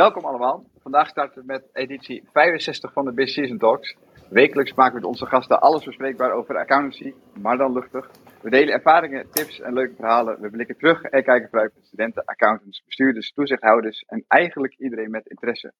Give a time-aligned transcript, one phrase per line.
[0.00, 0.64] Welkom allemaal.
[0.78, 3.96] Vandaag starten we met editie 65 van de Biz Season Talks.
[4.28, 8.10] Wekelijks maken we met onze gasten alles bespreekbaar over accountancy, maar dan luchtig.
[8.42, 10.40] We delen ervaringen, tips en leuke verhalen.
[10.40, 15.26] We blikken terug en kijken vooruit met studenten, accountants, bestuurders, toezichthouders en eigenlijk iedereen met
[15.26, 15.72] interesse.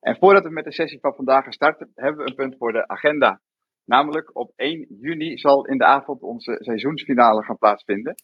[0.00, 2.72] En voordat we met de sessie van vandaag gaan starten, hebben we een punt voor
[2.72, 3.40] de agenda.
[3.84, 8.14] Namelijk op 1 juni zal in de avond onze seizoensfinale gaan plaatsvinden.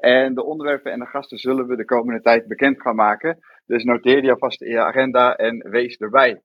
[0.00, 3.38] En de onderwerpen en de gasten zullen we de komende tijd bekend gaan maken.
[3.66, 6.42] Dus noteer die alvast in je agenda en wees erbij.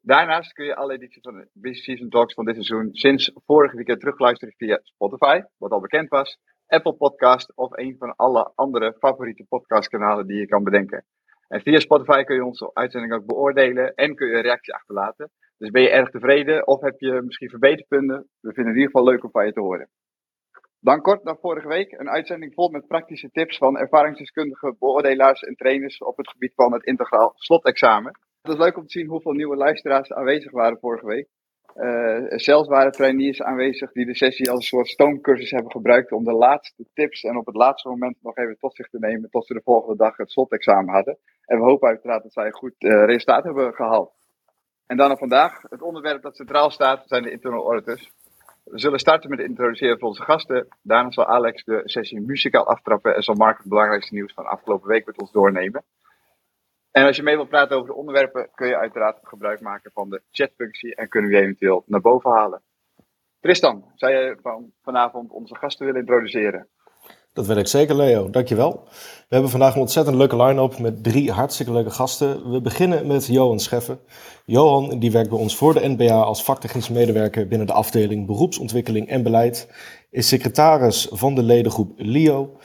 [0.00, 3.76] Daarnaast kun je alle edities van de Business Season Talks van dit seizoen sinds vorige
[3.76, 8.96] weekend terugluisteren via Spotify, wat al bekend was, Apple Podcast of een van alle andere
[8.98, 11.04] favoriete podcastkanalen die je kan bedenken.
[11.48, 15.30] En via Spotify kun je onze uitzending ook beoordelen en kun je een reactie achterlaten.
[15.58, 18.28] Dus ben je erg tevreden of heb je misschien verbeterpunten?
[18.40, 19.88] We vinden het in ieder geval leuk om van je te horen.
[20.86, 25.54] Dan kort naar vorige week, een uitzending vol met praktische tips van ervaringsdeskundige beoordelaars en
[25.54, 28.18] trainers op het gebied van het integraal slotexamen.
[28.42, 31.28] Het is leuk om te zien hoeveel nieuwe luisteraars aanwezig waren vorige week.
[31.76, 36.24] Uh, zelfs waren trainees aanwezig die de sessie als een soort stoomcursus hebben gebruikt om
[36.24, 39.46] de laatste tips en op het laatste moment nog even tot zich te nemen tot
[39.46, 41.18] ze de volgende dag het slotexamen hadden.
[41.44, 44.12] En we hopen uiteraard dat zij goed uh, resultaat hebben gehaald.
[44.86, 48.12] En dan op vandaag, het onderwerp dat centraal staat zijn de internal auditors.
[48.70, 50.68] We zullen starten met het introduceren van onze gasten.
[50.82, 54.88] Daarna zal Alex de sessie muzikaal aftrappen en zal Mark het belangrijkste nieuws van afgelopen
[54.88, 55.84] week met ons doornemen.
[56.90, 60.10] En als je mee wilt praten over de onderwerpen, kun je uiteraard gebruik maken van
[60.10, 62.62] de chatfunctie en kunnen we je eventueel naar boven halen.
[63.40, 66.68] Tristan, zou je van vanavond onze gasten willen introduceren?
[67.36, 68.30] Dat wil ik zeker, Leo.
[68.30, 68.82] Dankjewel.
[69.28, 72.50] We hebben vandaag een ontzettend leuke line-up met drie hartstikke leuke gasten.
[72.50, 73.98] We beginnen met Johan Scheffen.
[74.44, 79.08] Johan die werkt bij ons voor de NBA als vaktechnisch medewerker binnen de afdeling beroepsontwikkeling
[79.08, 79.68] en beleid.
[80.10, 82.56] Is secretaris van de ledengroep LIO.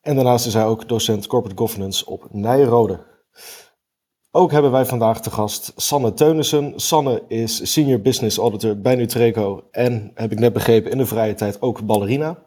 [0.00, 3.00] En daarnaast is hij ook docent corporate governance op Nijrode.
[4.30, 6.72] Ook hebben wij vandaag te gast Sanne Teunissen.
[6.76, 11.34] Sanne is senior business auditor bij Nutreco en, heb ik net begrepen, in de vrije
[11.34, 12.38] tijd ook ballerina.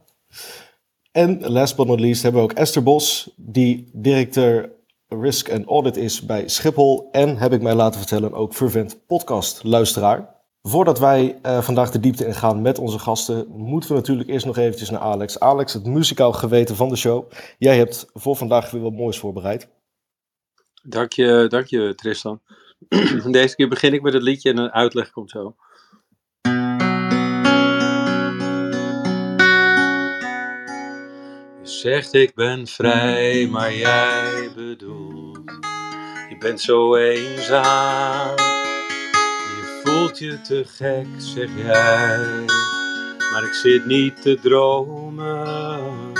[1.13, 4.71] En last but not least hebben we ook Esther Bos, die directeur
[5.07, 7.09] Risk and Audit is bij Schiphol.
[7.11, 10.35] En, heb ik mij laten vertellen, ook fervent podcast-luisteraar.
[10.61, 14.57] Voordat wij uh, vandaag de diepte ingaan met onze gasten, moeten we natuurlijk eerst nog
[14.57, 15.39] eventjes naar Alex.
[15.39, 17.31] Alex, het muzikaal geweten van de show.
[17.57, 19.67] Jij hebt voor vandaag weer wat moois voorbereid.
[20.83, 22.41] Dank je, dank je Tristan.
[23.31, 25.55] Deze keer begin ik met het liedje en een uitleg komt zo.
[31.79, 35.51] Zegt ik ben vrij, maar jij bedoelt
[36.29, 38.35] Je bent zo eenzaam.
[39.55, 42.45] Je voelt je te gek, zeg jij
[43.31, 46.13] Maar ik zit niet te dromen.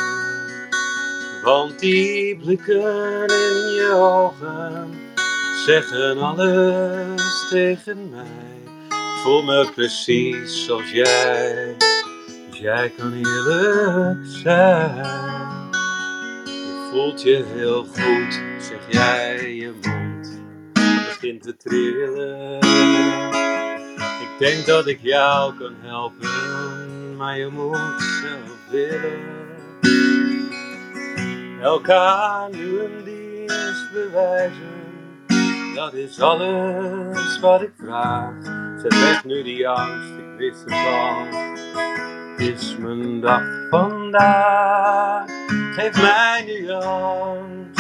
[1.44, 4.94] Want die blikken in je ogen
[5.66, 8.62] zeggen alles tegen mij.
[9.24, 11.76] voel me precies zoals jij,
[12.64, 14.96] jij kan eerlijk zijn.
[16.46, 20.42] Je voelt je heel goed, zeg jij, je mond
[20.82, 22.60] begint te trillen.
[24.22, 29.42] Ik denk dat ik jou kan helpen, maar je moet zelf willen
[31.62, 34.82] elkaar nu een dienst bewijzen.
[35.76, 38.34] Dat is alles wat ik vraag.
[38.82, 41.44] Zet weg nu die angst, ik wist het al.
[42.44, 45.26] Is mijn dag vandaag.
[45.76, 47.80] Geef mij nu hand.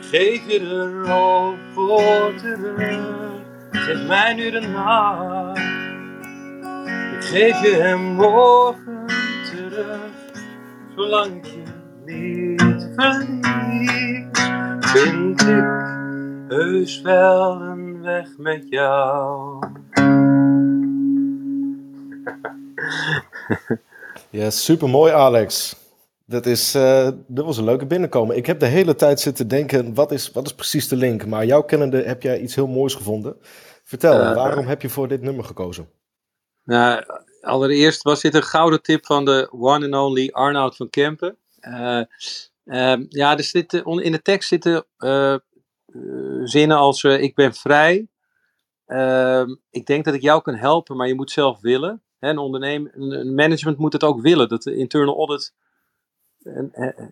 [0.00, 3.40] Geef je de hoop voor terug.
[3.70, 5.58] Geef mij nu de nacht.
[7.12, 9.06] Ik geef je hem morgen
[9.50, 10.10] terug.
[10.96, 11.62] Zolang ik je
[12.04, 14.28] niet verlies,
[14.80, 15.64] vind ik
[16.48, 19.58] heus wel een weg met jou.
[24.30, 25.76] Ja, super mooi, Alex.
[26.24, 28.36] Dat, is, uh, dat was een leuke binnenkomen.
[28.36, 31.26] Ik heb de hele tijd zitten denken, wat is, wat is precies de link?
[31.26, 33.36] Maar jouw kennende heb jij iets heel moois gevonden.
[33.84, 35.88] Vertel, uh, waarom heb je voor dit nummer gekozen?
[36.64, 37.04] Nou,
[37.40, 41.36] allereerst was dit een gouden tip van de one and only Arnoud van Kempen.
[41.60, 42.02] Uh,
[43.08, 44.84] ja, er zitten, in de tekst zitten
[46.44, 48.08] zinnen als ik ben vrij.
[48.86, 52.02] Ehm, ik denk dat ik jou kan helpen, maar je moet zelf willen.
[52.28, 54.48] Een, ondernemen, een management moet het ook willen.
[54.48, 55.54] Dat de internal audit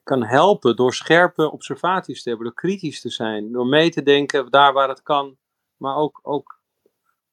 [0.02, 4.50] kan helpen door scherpe observaties te hebben, door kritisch te zijn, door mee te denken
[4.50, 5.36] daar waar het kan,
[5.76, 6.60] maar ook, ook,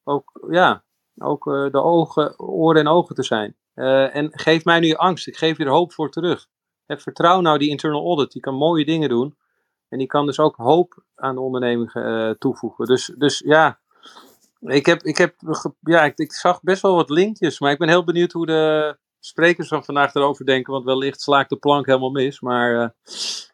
[0.04, 0.84] ook, ja,
[1.18, 3.56] ook de ogen, oren en ogen te zijn.
[4.12, 6.48] en geef mij nu angst, ik geef je er hoop voor terug
[7.00, 8.32] vertrouw nou die internal audit.
[8.32, 9.36] Die kan mooie dingen doen.
[9.88, 12.86] En die kan dus ook hoop aan de onderneming uh, toevoegen.
[12.86, 13.80] Dus, dus ja,
[14.66, 15.34] ik, heb, ik, heb,
[15.80, 17.60] ja ik, ik, zag best wel wat linkjes.
[17.60, 20.72] Maar ik ben heel benieuwd hoe de sprekers van vandaag erover denken.
[20.72, 22.40] Want wellicht sla ik de plank helemaal mis.
[22.40, 22.88] Maar uh,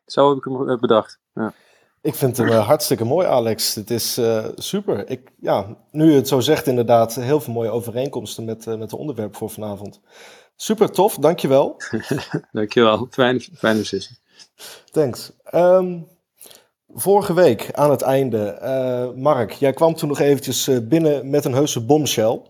[0.07, 1.19] zo heb ik hem bedacht.
[1.35, 1.53] Ja.
[2.01, 3.75] Ik vind hem uh, hartstikke mooi, Alex.
[3.75, 5.11] Het is uh, super.
[5.11, 8.91] Ik, ja, nu je het zo zegt, inderdaad, heel veel mooie overeenkomsten met, uh, met
[8.91, 10.01] de onderwerp voor vanavond.
[10.57, 11.77] Super tof, dankjewel.
[12.53, 14.17] dankjewel, fijne, fijne sessie.
[14.91, 15.33] Thanks.
[15.55, 16.09] Um,
[16.89, 21.85] vorige week aan het einde, Mark, jij kwam toen nog eventjes binnen met een heuse
[21.85, 22.41] bombshell.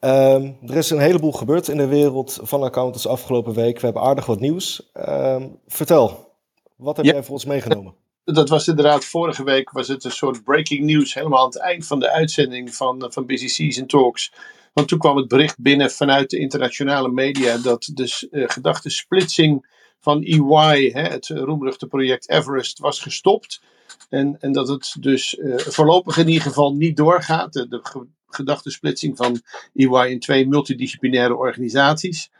[0.00, 3.78] Um, er is een heleboel gebeurd in de wereld van accountants afgelopen week.
[3.78, 4.90] We hebben aardig wat nieuws.
[5.08, 6.32] Um, vertel,
[6.76, 7.12] wat heb ja.
[7.12, 7.94] jij voor ons meegenomen?
[8.34, 11.14] dat was inderdaad vorige week was het een soort breaking news.
[11.14, 14.32] Helemaal aan het eind van de uitzending van, van Busy Season Talks.
[14.72, 19.76] Want toen kwam het bericht binnen vanuit de internationale media dat de uh, gedachte splitsing
[20.00, 23.62] van EY, hè, het roemruchte project Everest, was gestopt.
[24.08, 27.52] En, en dat het dus uh, voorlopig in ieder geval niet doorgaat.
[27.52, 29.40] De, gedachte splitsing van
[29.74, 32.30] EY in twee multidisciplinaire organisaties.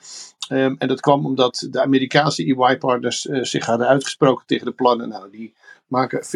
[0.52, 5.08] Um, en dat kwam omdat de Amerikaanse EY-partners uh, zich hadden uitgesproken tegen de plannen.
[5.08, 5.54] Nou, die
[5.86, 6.26] maken 40%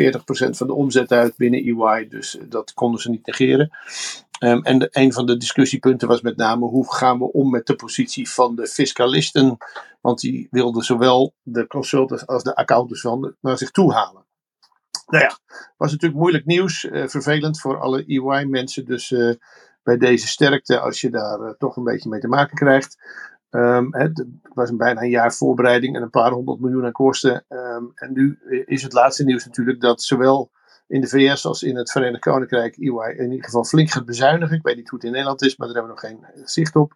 [0.50, 3.70] van de omzet uit binnen EY, dus eh, dat konden ze niet negeren.
[4.44, 7.76] Um, en een van de discussiepunten was met name hoe gaan we om met de
[7.76, 9.56] positie van de fiscalisten,
[10.00, 14.24] want die wilden zowel de consultants als de accountants van naar zich toe halen.
[15.06, 15.38] Nou ja,
[15.76, 19.34] was natuurlijk moeilijk nieuws, uh, vervelend voor alle EY-mensen, dus uh,
[19.82, 22.98] bij deze sterkte als je daar uh, toch een beetje mee te maken krijgt.
[23.50, 27.44] Um, het was een bijna een jaar voorbereiding en een paar honderd miljoen aan kosten.
[27.48, 30.50] Um, en nu is het laatste nieuws natuurlijk dat zowel
[30.92, 34.56] in de VS als in het Verenigd Koninkrijk EY in ieder geval flink gaat bezuinigen.
[34.56, 36.76] Ik weet niet hoe het in Nederland is, maar daar hebben we nog geen zicht
[36.76, 36.92] op.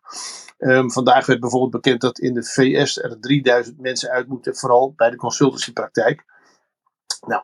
[0.58, 4.92] Um, vandaag werd bijvoorbeeld bekend dat in de VS er 3000 mensen uit moeten, vooral
[4.96, 6.24] bij de consultancypraktijk.
[7.26, 7.42] Nou,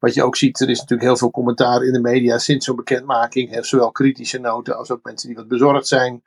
[0.00, 2.76] wat je ook ziet, er is natuurlijk heel veel commentaar in de media sinds zo'n
[2.76, 3.66] bekendmaking.
[3.66, 6.22] Zowel kritische noten als ook mensen die wat bezorgd zijn.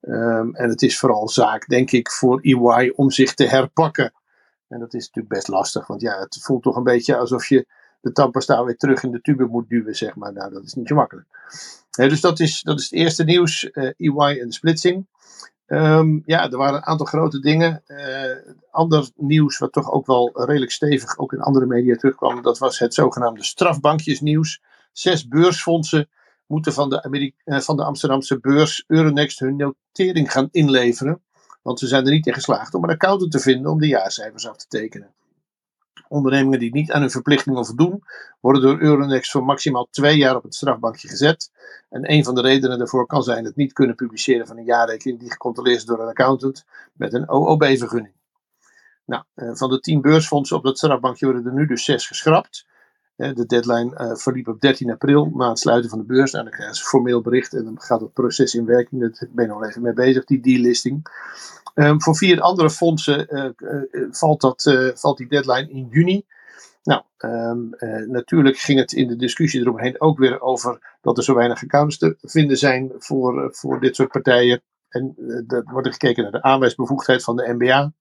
[0.00, 4.12] Um, en het is vooral zaak, denk ik, voor EY om zich te herpakken.
[4.68, 7.66] En dat is natuurlijk best lastig, want ja, het voelt toch een beetje alsof je
[8.00, 10.32] de tandpasta weer terug in de tube moet duwen, zeg maar.
[10.32, 11.26] Nou, dat is niet zo makkelijk.
[11.90, 15.06] dus dat is, dat is het eerste nieuws, uh, eh, EY en splitsing.
[15.66, 17.82] Um, ja, er waren een aantal grote dingen.
[17.86, 22.58] Uh, ander nieuws, wat toch ook wel redelijk stevig ook in andere media terugkwam, dat
[22.58, 24.62] was het zogenaamde strafbankjesnieuws.
[24.92, 26.08] Zes beursfondsen
[26.46, 31.22] moeten van de, eh, van de Amsterdamse beurs Euronext hun notering gaan inleveren.
[31.62, 34.48] Want ze zijn er niet in geslaagd om een accountant te vinden om de jaarcijfers
[34.48, 35.14] af te tekenen.
[36.08, 38.02] Ondernemingen die niet aan hun verplichtingen voldoen,
[38.40, 41.50] worden door Euronext voor maximaal twee jaar op het strafbankje gezet.
[41.88, 45.20] En een van de redenen daarvoor kan zijn het niet kunnen publiceren van een jaarrekening
[45.20, 48.14] die gecontroleerd is door een accountant met een OOB-vergunning.
[49.04, 52.66] Nou, eh, van de tien beursfondsen op dat strafbankje worden er nu dus zes geschrapt.
[53.18, 56.32] De deadline uh, verliep op 13 april, na het sluiten van de beurs.
[56.32, 59.00] En dan krijgen ze formeel bericht en dan gaat het proces in werking.
[59.00, 61.06] Daar ben ik nog even mee bezig, die delisting.
[61.74, 66.24] Um, voor vier andere fondsen uh, uh, valt, dat, valt die deadline in juni.
[66.82, 67.70] Nou, um,
[68.06, 71.98] natuurlijk ging het in de discussie eromheen ook weer over dat er zo weinig accounts
[71.98, 74.62] te vinden zijn voor, voor dit soort partijen.
[74.88, 75.14] En
[75.48, 77.92] er wordt gekeken naar de aanwijsbevoegdheid van de NBA.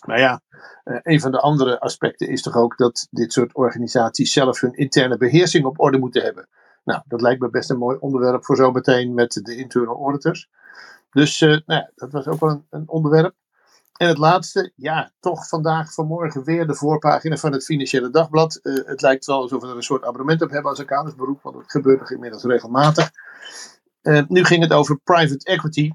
[0.00, 0.40] Nou ja,
[0.84, 4.74] uh, een van de andere aspecten is toch ook dat dit soort organisaties zelf hun
[4.74, 6.48] interne beheersing op orde moeten hebben.
[6.84, 10.48] Nou, dat lijkt me best een mooi onderwerp voor zo meteen met de internal auditors.
[11.10, 13.34] Dus uh, nou, dat was ook wel een, een, onderwerp.
[13.92, 18.60] En het laatste, ja, toch vandaag, vanmorgen weer de voorpagina van het Financiële Dagblad.
[18.62, 21.56] Uh, het lijkt wel alsof we er een soort abonnement op hebben als accountantsberoep, want
[21.56, 23.10] het gebeurt nog inmiddels regelmatig.
[24.28, 25.92] nu ging het over private equity.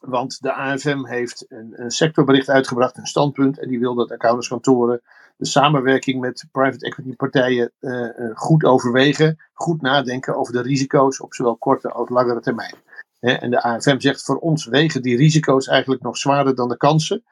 [0.00, 3.58] Want de AFM heeft een, een, sectorbericht uitgebracht, een standpunt.
[3.58, 5.00] En die wil dat accountantskantoren
[5.36, 9.38] de samenwerking met private equity partijen uh, goed overwegen.
[9.52, 12.74] Goed nadenken over de risico's op zowel korte als langere termijn.
[13.20, 17.24] en de AFM zegt voor ons wegen die risico's eigenlijk nog zwaarder dan de kansen.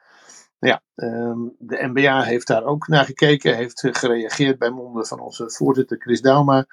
[0.65, 5.49] Ja, um, de NBA heeft daar ook naar gekeken, heeft gereageerd bij monden van onze
[5.49, 6.65] voorzitter Chris Dauma.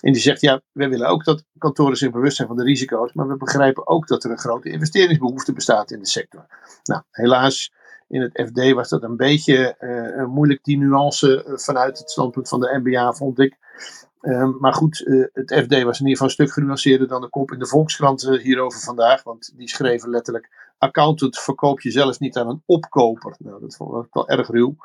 [0.00, 3.12] En die zegt, ja, wij willen ook dat kantoren zich bewust zijn van de risico's,
[3.12, 6.46] maar we begrijpen ook dat er een grote investeringsbehoefte bestaat in de sector.
[6.82, 7.72] Nou, helaas,
[8.08, 12.48] in het FD was dat een beetje uh, moeilijk, die nuance uh, vanuit het standpunt
[12.48, 13.56] van de NBA, vond ik.
[14.20, 17.28] Um, maar goed, uh, het FD was in ieder geval een stuk genuanceerder dan de
[17.28, 19.22] kop in de Volkskrant hierover vandaag.
[19.22, 23.34] Want die schreven letterlijk accountant verkoop je zelfs niet aan een opkoper.
[23.38, 24.76] Nou, dat vond ik wel erg ruw.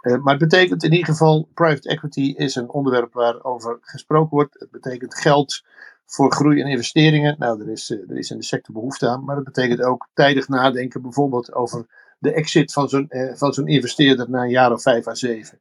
[0.00, 4.60] Uh, maar het betekent in ieder geval, private equity is een onderwerp waarover gesproken wordt.
[4.60, 5.62] Het betekent geld
[6.06, 7.36] voor groei en investeringen.
[7.38, 9.24] Nou, er is, uh, er is in de sector behoefte aan.
[9.24, 11.86] Maar het betekent ook tijdig nadenken bijvoorbeeld over
[12.18, 15.58] de exit van zo'n van zo'n investeerder na een jaar of vijf à zeven.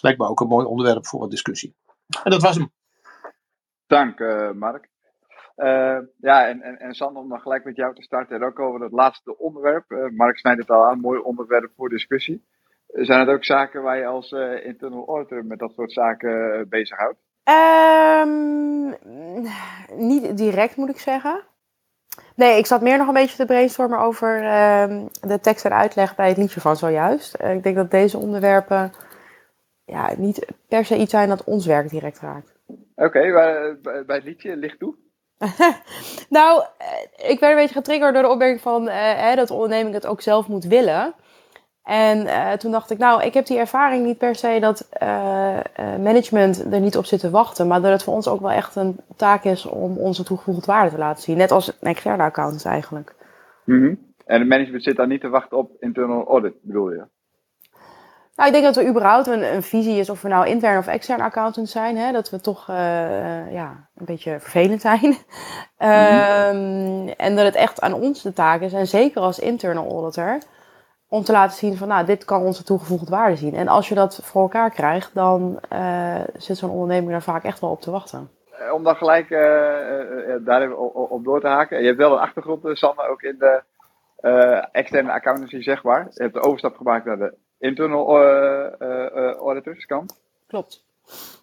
[0.00, 1.74] lijkt me ook een mooi onderwerp voor wat discussie.
[2.24, 2.70] En dat was hem.
[3.86, 4.88] Dank, uh, Mark.
[5.56, 8.58] Uh, ja, en, en, en Sander, om dan gelijk met jou te starten en ook
[8.58, 9.90] over het laatste onderwerp.
[9.90, 12.44] Uh, Mark snijdt het al aan, mooi onderwerp voor discussie.
[12.86, 17.18] Zijn het ook zaken waar je als internal auditor met dat soort zaken bezighoudt?
[17.44, 18.96] Um,
[19.96, 21.42] niet direct, moet ik zeggen.
[22.36, 26.14] Nee, ik zat meer nog een beetje te brainstormen over uh, de tekst en uitleg
[26.14, 27.40] bij het liedje van zojuist.
[27.40, 28.92] Uh, ik denk dat deze onderwerpen
[29.84, 32.54] ja, niet per se iets zijn dat ons werk direct raakt.
[32.94, 34.94] Oké, okay, bij het liedje ligt toe?
[36.38, 39.54] nou, eh, ik werd een beetje getriggerd door de opmerking van uh, hè, dat de
[39.54, 41.14] onderneming het ook zelf moet willen.
[41.82, 45.58] En uh, toen dacht ik, nou, ik heb die ervaring niet per se dat uh,
[45.78, 48.76] management er niet op zit te wachten, maar dat het voor ons ook wel echt
[48.76, 51.36] een taak is om onze toegevoegde waarde te laten zien.
[51.36, 53.14] Net als externe accountants eigenlijk.
[53.64, 54.12] Mm -hmm.
[54.24, 57.04] En het management zit dan niet te wachten op internal audit, bedoel je?
[58.34, 60.86] Nou, ik denk dat er überhaupt een, een visie is of we nou intern of
[60.86, 61.96] extern accountant zijn.
[61.96, 62.12] Hè?
[62.12, 65.16] Dat we toch uh, uh, ja, een beetje vervelend zijn.
[65.76, 65.88] -hmm.
[65.88, 68.72] um, en dat het echt aan ons de taak is.
[68.72, 70.38] En zeker als internal auditor
[71.12, 73.54] om te laten zien van, nou, dit kan onze toegevoegde waarde zien.
[73.54, 77.60] En als je dat voor elkaar krijgt, dan uh, zit zo'n onderneming daar vaak echt
[77.60, 78.30] wel op te wachten.
[78.50, 80.78] Eh, om dan gelijk uh, uh, daar even
[81.10, 81.80] op door te haken.
[81.80, 83.62] Je hebt wel een achtergrond, Sanne, ook in de
[84.72, 86.06] externe accountancy, zeg maar.
[86.10, 88.22] Je hebt de overstap gemaakt naar de internal
[89.38, 90.20] auditors kant.
[90.46, 90.84] Klopt.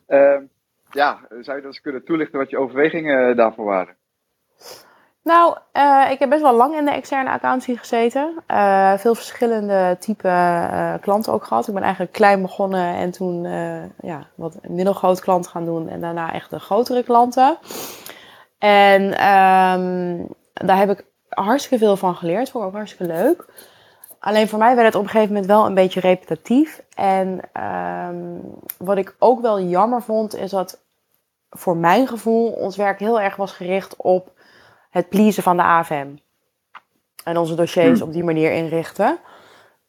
[0.08, 0.44] Ehm,
[0.92, 3.96] ja, zou je dat eens kunnen toelichten wat je overwegingen daarvoor waren?
[5.24, 8.34] Nou, uh, ik heb best wel lang in de externe accountancy gezeten.
[8.48, 11.68] Uh, veel verschillende type uh, klanten ook gehad.
[11.68, 13.44] Ik ben eigenlijk klein begonnen en toen
[14.02, 15.90] ja, wat middelgroot klant gaan doen.
[15.90, 17.58] En daarna echt de grotere klanten.
[18.58, 22.50] En um, daar heb ik hartstikke veel van geleerd.
[22.50, 23.46] Vond ik ook hartstikke leuk.
[24.20, 26.82] Alleen voor mij werd het op een gegeven moment wel een beetje repetitief.
[26.96, 28.42] En um,
[28.78, 30.80] wat ik ook wel jammer vond, is dat
[31.50, 34.32] voor mijn gevoel ons werk heel erg was gericht op
[34.90, 36.08] het pleasen van de AFM.
[37.24, 38.06] En onze dossiers hm.
[38.06, 39.18] op die manier inrichten.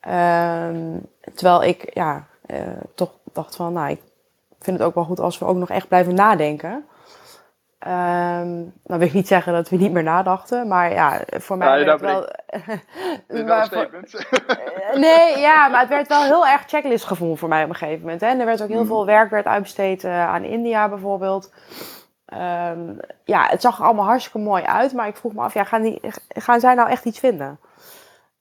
[0.08, 2.58] Um, terwijl ik ja, uh,
[2.94, 4.00] toch dacht van, nou, ik
[4.60, 6.84] vind het ook wel goed als we ook nog echt blijven nadenken.
[7.86, 11.78] Um, dan wil ik niet zeggen dat we niet meer nadachten, maar ja, voor mij
[11.78, 12.28] ja, werd het wel...
[13.46, 13.90] maar voor...
[14.98, 18.20] nee, ja, maar het werd wel heel erg checklistgevoel voor mij op een gegeven moment.
[18.20, 18.26] Hè.
[18.26, 18.86] En er werd ook heel hm.
[18.86, 21.52] veel werk werd uitbesteed uh, aan India bijvoorbeeld.
[22.34, 25.64] Um, ja, het zag er allemaal hartstikke mooi uit, maar ik vroeg me af, ja,
[25.64, 27.58] gaan, die, gaan zij nou echt iets vinden?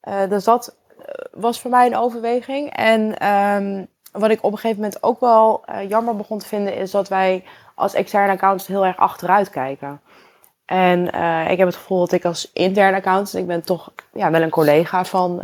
[0.03, 2.75] Uh, dus dat eh, was voor mij een overweging.
[2.75, 6.75] En um, wat ik op een gegeven moment ook wel uh, jammer begon te vinden,
[6.75, 7.43] is dat wij
[7.79, 10.01] als externe accountants heel erg achteruit kijken.
[10.65, 14.31] En uh, ik heb het gevoel dat ik als interne accountant, ik ben toch ja,
[14.31, 15.41] wel een collega van,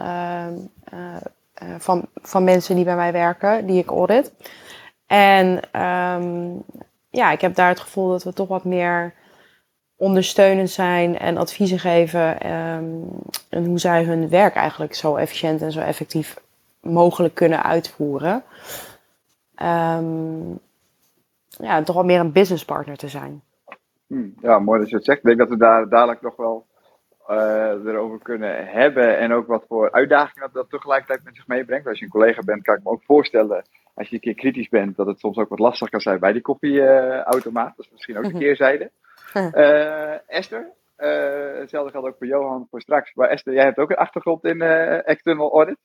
[1.77, 4.31] van, van mensen die bij mij werken, die ik audit.
[5.07, 5.47] En
[5.81, 6.63] um,
[7.09, 9.13] ja, ik heb daar het gevoel dat we toch wat meer
[9.95, 12.51] ondersteunend zijn en adviezen geven.
[12.51, 13.07] Um,
[13.49, 16.37] en hoe zij hun werk eigenlijk zo efficiënt en zo effectief
[16.79, 18.43] mogelijk kunnen uitvoeren.
[21.61, 23.41] Ja, toch wel meer een businesspartner te zijn.
[24.07, 25.17] Hmm, ja, mooi dat je het zegt.
[25.17, 26.65] Ik denk dat we daar dadelijk nog wel
[27.29, 29.17] uh, erover kunnen hebben.
[29.17, 31.87] En ook wat voor uitdagingen dat, dat tegelijkertijd met zich meebrengt.
[31.87, 34.69] Als je een collega bent, kan ik me ook voorstellen als je een keer kritisch
[34.69, 37.73] bent, dat het soms ook wat lastig kan zijn bij die koffieautomaat.
[37.75, 38.91] dat is misschien ook een keerzijde.
[39.33, 43.13] Uh, Esther, uh, hetzelfde geldt ook voor Johan voor straks.
[43.13, 45.77] Maar Esther, jij hebt ook een achtergrond in external audit.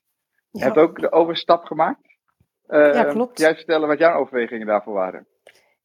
[0.50, 2.16] Je hebt ook de overstap gemaakt.
[2.66, 3.38] ja, klopt.
[3.38, 5.26] Jij vertellen wat jouw overwegingen daarvoor waren.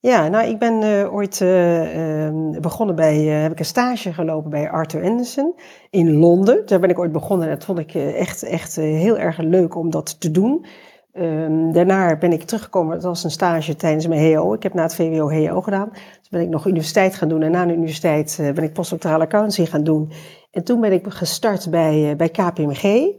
[0.05, 4.50] Ja, nou, ik ben uh, ooit uh, begonnen bij, uh, heb ik een stage gelopen
[4.50, 5.55] bij Arthur Anderson
[5.89, 6.65] in Londen.
[6.65, 9.89] Daar ben ik ooit begonnen en dat vond ik echt, echt heel erg leuk om
[9.89, 10.65] dat te doen.
[11.13, 14.53] Um, daarna ben ik teruggekomen, dat was een stage tijdens mijn HEO.
[14.53, 15.89] Ik heb na het VWO HEO gedaan.
[15.91, 19.65] Dus ben ik nog universiteit gaan doen en na de universiteit ben ik postdoctorale accountancy
[19.65, 20.12] gaan doen.
[20.51, 23.13] En toen ben ik gestart bij, bij KPMG.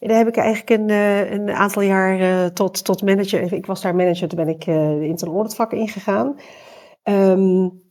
[0.00, 0.90] Daar heb ik eigenlijk een,
[1.32, 4.74] een aantal jaar uh, tot, tot manager, ik was daar manager, toen ben ik uh,
[4.74, 6.36] de internal audit vak ingegaan.
[7.02, 7.86] Um,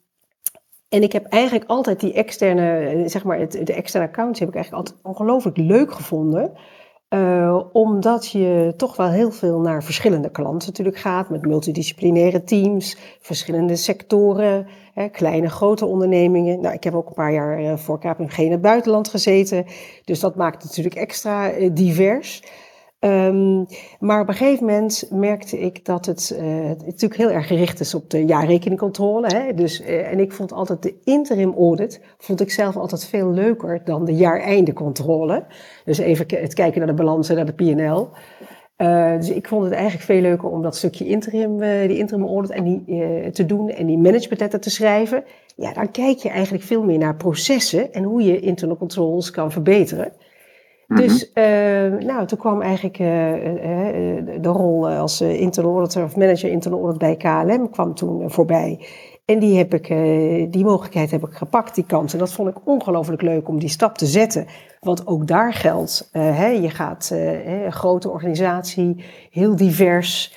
[0.89, 4.55] en ik heb eigenlijk altijd die externe, zeg maar, het, de externe accounts heb ik
[4.55, 6.51] eigenlijk altijd ongelooflijk leuk gevonden.
[7.09, 12.97] Uh, omdat je toch wel heel veel naar verschillende klanten natuurlijk gaat, met multidisciplinaire teams,
[13.19, 16.61] verschillende sectoren, hè, kleine, grote ondernemingen.
[16.61, 19.65] Nou, ik heb ook een paar jaar uh, voor KPMG in het buitenland gezeten,
[20.05, 22.43] dus dat maakt het natuurlijk extra uh, divers.
[22.99, 23.65] Um,
[23.99, 27.79] maar op een gegeven moment merkte ik dat het, uh, het natuurlijk heel erg gericht
[27.79, 29.27] is op de jaarrekeningcontrole.
[29.27, 29.53] Hè?
[29.53, 33.81] Dus, uh, en ik vond altijd de interim audit, vond ik zelf altijd veel leuker
[33.83, 35.45] dan de jaareindecontrole.
[35.85, 38.09] Dus even het kijken naar de balansen, naar de P&L.
[38.77, 42.51] Uh, dus ik vond het eigenlijk veel leuker om dat stukje interim, die interim audit
[42.51, 45.23] en die, te doen en die managementletter te schrijven.
[45.55, 49.51] Ja, dan kijk je eigenlijk veel meer naar processen en hoe je internal controls kan
[49.51, 50.11] verbeteren.
[50.87, 51.07] -hmm.
[51.07, 51.31] Dus
[52.05, 52.97] nou, toen kwam eigenlijk
[54.41, 58.85] de rol als internal auditor of manager internal audit bij KLM kwam toen voorbij.
[59.25, 59.87] En die, heb ik,
[60.51, 62.13] die mogelijkheid heb ik gepakt, die kans.
[62.13, 64.45] En dat vond ik ongelooflijk leuk om die stap te zetten.
[64.79, 66.09] Want ook daar geldt,
[66.61, 67.11] je gaat
[67.45, 70.35] een grote organisatie, heel divers.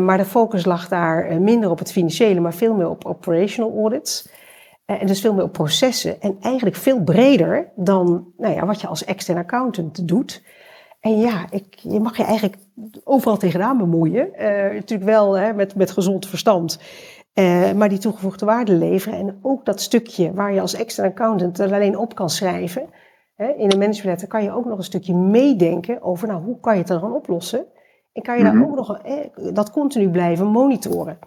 [0.00, 4.28] Maar de focus lag daar minder op het financiële, maar veel meer op operational audits.
[4.98, 6.20] En dus veel meer op processen.
[6.20, 10.42] En eigenlijk veel breder dan nou ja, wat je als extern accountant doet.
[11.00, 12.56] En ja, ik, je mag je eigenlijk
[13.04, 14.28] overal tegenaan bemoeien.
[14.72, 16.80] natuurlijk wel hè, met, met gezond verstand.
[17.76, 19.18] maar die toegevoegde waarde leveren.
[19.18, 22.88] En ook dat stukje waar je als extern accountant er alleen op kan schrijven
[23.56, 26.78] in een managementletter kan je ook nog een stukje meedenken over, nou, hoe kan je
[26.78, 27.66] het dan oplossen?
[28.12, 29.00] En kan je daar ook nog
[29.52, 31.18] dat continu blijven monitoren.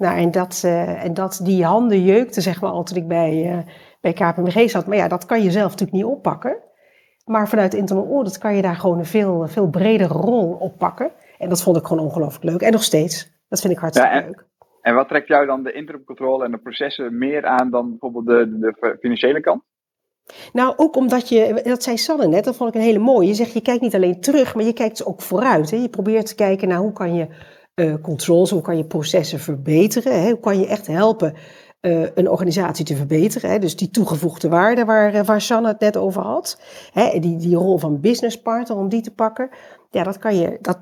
[0.00, 3.58] Nou, en dat, uh, en dat die handen jeukte, zeg maar, altijd ik bij, uh,
[4.00, 4.86] bij KPMG zat.
[4.86, 6.58] Maar ja, dat kan je zelf natuurlijk niet oppakken.
[7.24, 11.10] Maar vanuit internal audit kan je daar gewoon een veel, veel bredere rol oppakken.
[11.38, 12.60] En dat vond ik gewoon ongelooflijk leuk.
[12.60, 13.40] En nog steeds.
[13.48, 14.46] Dat vind ik hartstikke ja, en, leuk.
[14.82, 18.26] En wat trekt jou dan de interim controle en de processen meer aan dan bijvoorbeeld
[18.26, 19.62] de, de financiële kant?
[20.52, 23.28] Nou, ook omdat je, dat zei Sanne net, dat vond ik een hele mooie.
[23.28, 25.70] Je zegt, je kijkt niet alleen terug, maar je kijkt ook vooruit.
[25.70, 25.76] Hè?
[25.76, 27.28] Je probeert te kijken naar hoe kan je
[27.74, 30.22] uh, controls, hoe kan je processen verbeteren.
[30.22, 30.30] Hè?
[30.30, 31.34] Hoe kan je echt helpen
[31.80, 33.50] uh, een organisatie te verbeteren.
[33.50, 33.58] Hè?
[33.58, 36.62] Dus die toegevoegde waarde waar, eh, waar Sanne het net over had.
[36.92, 37.18] Hè?
[37.18, 39.50] Die, die rol van business partner, om die te pakken.
[39.90, 40.78] Ja, dat kan je, dat,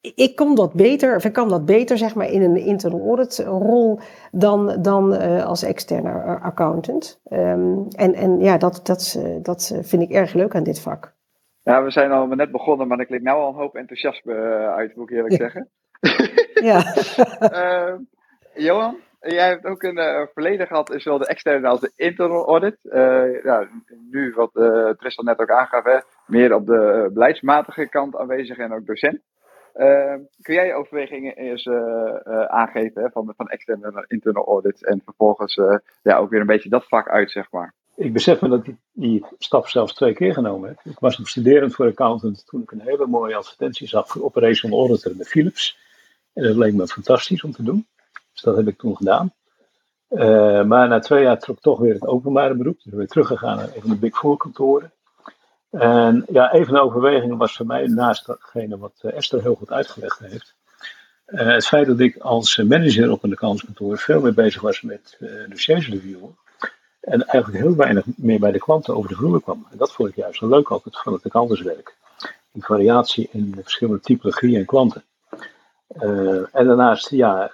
[0.00, 3.38] ik kon dat beter, of ik kan dat beter zeg maar in een internal audit
[3.38, 3.98] rol
[4.32, 7.20] dan, dan uh, als externe accountant.
[7.30, 11.14] Um, en, en ja, dat, dat, dat vind ik erg leuk aan dit vak.
[11.62, 14.34] Ja, we zijn al net begonnen, maar er klinkt nou al een hoop enthousiasme
[14.76, 15.68] uit, moet ik eerlijk zeggen.
[16.64, 16.94] Ja.
[17.40, 17.94] uh,
[18.54, 22.46] Johan, jij hebt ook een uh, verleden gehad in zowel de externe als de internal
[22.46, 22.76] audit.
[22.82, 23.68] Uh, ja,
[24.10, 28.72] nu, wat uh, Tristan net ook aangaf, hè, meer op de beleidsmatige kant aanwezig en
[28.72, 29.20] ook docent.
[29.76, 34.46] Uh, kun jij je overwegingen eens uh, uh, aangeven hè, van, van externe naar internal
[34.46, 35.60] audit en vervolgens
[36.02, 37.74] ja, ook weer een beetje dat vak uit, zeg maar?
[37.96, 40.78] Ik besef me dat ik die stap zelfs twee keer genomen heb.
[40.84, 44.78] Ik was nog studerend voor accountant toen ik een hele mooie advertentie zag voor operational
[44.78, 45.78] auditor bij Philips.
[46.34, 47.86] En dat leek me fantastisch om te doen.
[48.32, 49.32] Dus dat heb ik toen gedaan.
[50.68, 52.82] maar na twee jaar trok toch weer het openbare beroep.
[52.82, 54.92] Dus weer teruggegaan naar een van de Big Four kantoren.
[55.70, 59.70] En ja, een van de overwegingen was voor mij, naast datgene wat Esther heel goed
[59.70, 60.54] uitgelegd heeft,
[61.26, 65.16] uh, het feit dat ik als manager op een accountskantoor veel meer bezig was met
[65.20, 66.24] uh, dossiersreview.
[67.00, 69.66] En eigenlijk heel weinig meer bij de klanten over de vloer kwam.
[69.70, 71.96] En dat vond ik juist zo leuk altijd van het accountantswerk.
[72.52, 75.04] Die variatie in de verschillende typologieën en klanten.
[75.88, 77.50] Uh, en daarnaast, ja,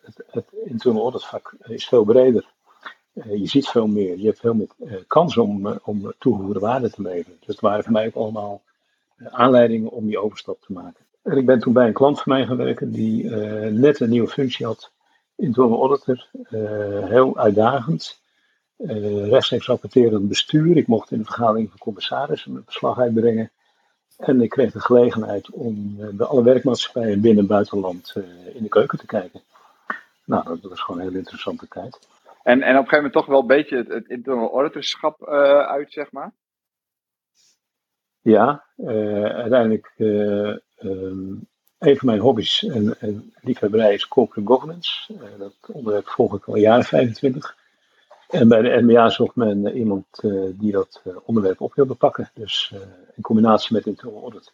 [0.00, 2.44] het, het internal audit vak is veel breder.
[3.14, 6.90] Uh, je ziet veel meer, je hebt veel meer uh, kans om, om toegevoegde waarde
[6.90, 7.36] te leveren.
[7.38, 8.62] Dus het waren voor mij ook allemaal
[9.18, 11.04] aanleidingen om die overstap te maken.
[11.22, 13.30] En ik ben toen bij een klant van mij gaan werken die
[13.70, 14.90] net een nieuwe functie had,
[15.36, 16.28] internal auditor,
[17.08, 18.20] heel uitdagend.
[18.76, 20.76] rechtstreeks rapporterend bestuur.
[20.76, 23.50] Ik mocht in de vergadering van commissarissen mijn verslag uitbrengen.
[24.22, 28.14] En ik kreeg de gelegenheid om bij alle werkmaatschappijen binnen en buitenland
[28.54, 29.40] in de keuken te kijken.
[30.24, 31.98] Nou, dat was gewoon een hele interessante tijd.
[32.42, 35.28] En, en op een gegeven moment toch wel een beetje het, het internal auditorschap uh,
[35.60, 36.32] uit, zeg maar?
[38.20, 45.14] Ja, uh, uiteindelijk uh, um, een van mijn hobby's en, en liefhebberij is corporate governance.
[45.38, 47.56] dat onderwerp volg ik al jaren 25.
[48.32, 50.06] En bij de NBA zocht men iemand
[50.52, 52.30] die dat onderwerp op wilde pakken.
[52.34, 52.74] Dus
[53.14, 54.52] in combinatie met internal audit.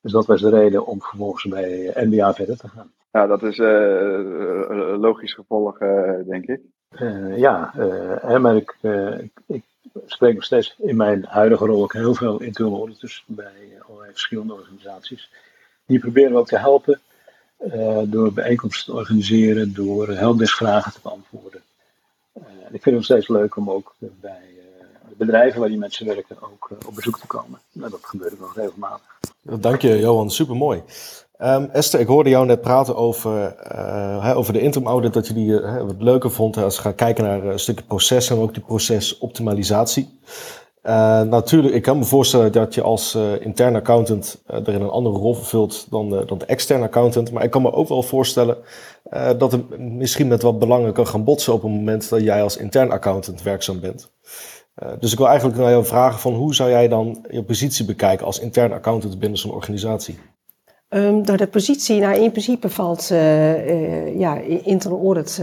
[0.00, 2.92] Dus dat was de reden om vervolgens bij NBA verder te gaan.
[3.12, 5.78] Ja, dat is een logisch gevolg,
[6.26, 6.60] denk ik.
[7.00, 9.62] Uh, ja, uh, maar ik, uh, ik, ik,
[10.06, 14.52] spreek nog steeds in mijn huidige rol ook heel veel internal auditors bij allerlei verschillende
[14.52, 15.30] organisaties.
[15.86, 17.00] Die proberen we ook te helpen
[18.04, 21.60] door bijeenkomsten te organiseren, door helpdeskvragen te beantwoorden.
[22.72, 24.40] Ik vind het nog steeds leuk om ook bij
[25.08, 27.60] de bedrijven waar die mensen werken ook op bezoek te komen.
[27.72, 29.18] Nou, dat gebeurt nog regelmatig.
[29.42, 30.30] Dank je, Johan.
[30.30, 30.82] Supermooi.
[31.38, 33.56] Um, Esther, ik hoorde jou net praten over,
[34.34, 37.44] over de interim audit, dat je die wat leuker vond als je gaat kijken naar
[37.44, 40.18] een stukje proces en ook die procesoptimalisatie.
[40.86, 45.16] Uh, natuurlijk, ik kan me voorstellen dat je als interne accountant er in een andere
[45.16, 47.32] rol vervult dan de, dan de externe accountant.
[47.32, 48.56] Maar ik kan me ook wel voorstellen
[49.38, 52.56] dat het misschien met wat belangen kan gaan botsen op het moment dat jij als
[52.56, 54.10] intern accountant werkzaam bent.
[54.98, 58.26] dus ik wil eigenlijk naar jou vragen van hoe zou jij dan je positie bekijken
[58.26, 60.18] als intern accountant binnen zo'n organisatie?
[60.88, 63.08] Um, door de positie, nou in principe valt
[64.16, 65.42] ja, internal audit,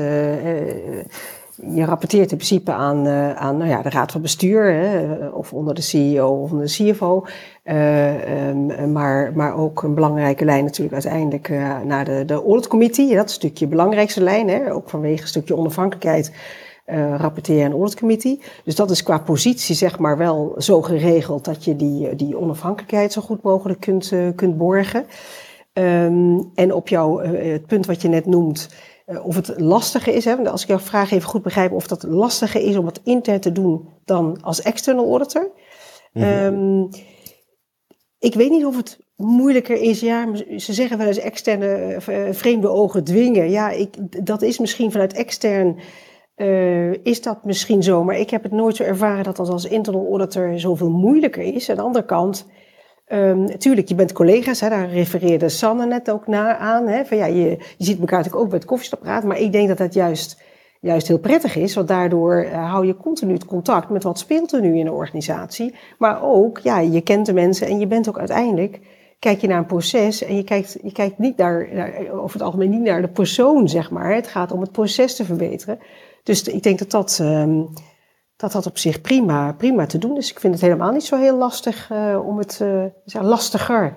[1.70, 5.76] je rapporteert in principe aan, aan nou ja, de raad van bestuur, hè, of onder
[5.76, 7.26] de CEO of de CFO.
[7.64, 11.50] Um, maar, maar ook een belangrijke lijn natuurlijk uiteindelijk
[11.86, 13.16] naar de, auditcommittee.
[13.16, 16.32] Dat is een stukje belangrijkste lijn, hè, ook vanwege een stukje onafhankelijkheid
[16.88, 18.42] uh, rapporteer en auditcommittee.
[18.64, 23.14] Dus dat is qua positie zeg maar wel zo geregeld dat je die, die onafhankelijkheid
[23.14, 25.06] zo goed mogelijk kunt, kunt borgen.
[25.74, 28.70] Um, en op jouw, het punt wat je net noemt,
[29.24, 32.62] of het lastiger is, hè, als ik jouw vraag even goed begrijp, of dat lastiger
[32.62, 35.52] is om het intern te doen dan als external auditor.
[36.14, 36.44] Mm -hmm.
[36.44, 36.90] um,
[38.20, 40.00] ik weet niet of het moeilijker is.
[40.00, 41.96] Ja, ze zeggen wel eens externe
[42.32, 43.50] vreemde ogen dwingen.
[43.50, 45.80] Ja, ik, dat is misschien vanuit extern
[46.36, 49.66] uh, is dat misschien zo, maar ik heb het nooit zo ervaren dat dat als
[49.66, 51.70] internal auditor zoveel moeilijker is.
[51.70, 52.48] Aan de andere kant,
[53.14, 56.88] um, natuurlijk, je bent collega's, hè, daar refereerde Sanne net ook naar aan.
[56.88, 59.68] Hè, van, ja, je, je ziet elkaar natuurlijk ook bij het koffiestopraad, maar ik denk
[59.68, 60.42] dat dat juist,
[60.80, 64.54] juist heel prettig is, want daardoor uh, hou je continu het contact met wat speelt
[64.54, 65.76] er nu in de organisatie.
[65.98, 68.80] Maar ook, ja, je kent de mensen en je bent ook uiteindelijk
[69.20, 71.68] kijk je naar een proces en je kijkt, je kijkt niet naar,
[72.12, 74.16] over het algemeen niet naar de persoon, zeg maar.
[74.16, 75.80] Het gaat om het proces te verbeteren.
[76.24, 77.68] Dus ik denk dat dat, um,
[78.42, 80.32] dat, dat op zich prima, prima te doen is.
[80.32, 83.94] Ik vind het helemaal niet zo heel lastig uh, om het, uh, lastiger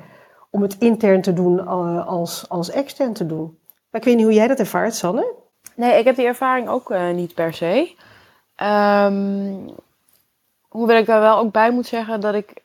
[0.51, 3.59] om het intern te doen uh, als, als extern te doen.
[3.91, 5.35] Maar ik weet niet hoe jij dat ervaart, Sanne?
[5.75, 7.95] Nee, ik heb die ervaring ook niet per se.
[8.63, 9.75] Um,
[10.69, 12.63] hoewel ik daar wel ook bij moet zeggen dat ik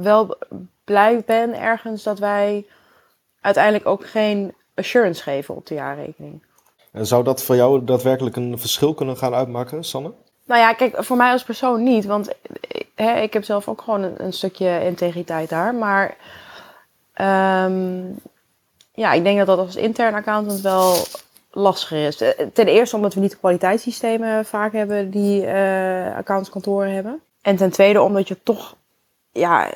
[0.00, 0.36] wel
[0.84, 2.66] blij ben ergens dat wij
[3.40, 6.42] uiteindelijk ook geen assurance geven op de jaarrekening.
[6.92, 10.12] En zou dat voor jou daadwerkelijk een verschil kunnen gaan uitmaken, Sanne?
[10.52, 12.04] Nou ja, kijk, voor mij als persoon niet.
[12.04, 12.30] Want
[12.94, 15.74] hè, ik heb zelf ook gewoon een, een stukje integriteit daar.
[15.74, 16.16] Maar
[17.66, 18.18] um,
[18.92, 20.94] ja, ik denk dat dat als intern accountant wel
[21.50, 22.16] lastiger is.
[22.52, 25.50] Ten eerste omdat we niet de kwaliteitssystemen vaak hebben die uh,
[26.66, 27.20] hebben.
[27.42, 28.76] En ten tweede omdat je toch
[29.30, 29.70] ja,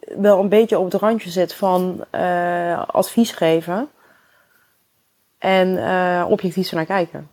[0.00, 2.04] wel een beetje op het randje zit van
[2.86, 3.88] advies geven
[5.38, 7.28] en uh, objectief naar kijken.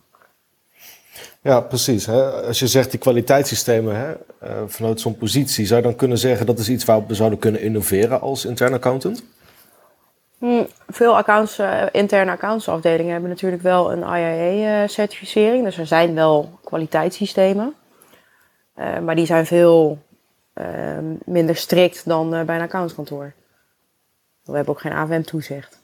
[1.42, 2.06] Ja, precies.
[2.06, 2.30] Hè?
[2.30, 6.46] Als je zegt die kwaliteitssystemen hè, uh, vanuit zo'n positie, zou je dan kunnen zeggen
[6.46, 9.22] dat is iets waarop we zouden kunnen innoveren als interne accountant?
[10.38, 15.64] Hmm, veel accounts, uh, interne accountsafdelingen hebben natuurlijk wel een IIA-certificering.
[15.64, 17.74] Dus er zijn wel kwaliteitssystemen.
[19.02, 19.98] maar die zijn veel
[21.24, 23.32] minder strikt dan bij een accountskantoor.
[24.44, 25.77] We hebben ook geen AWM-toezicht.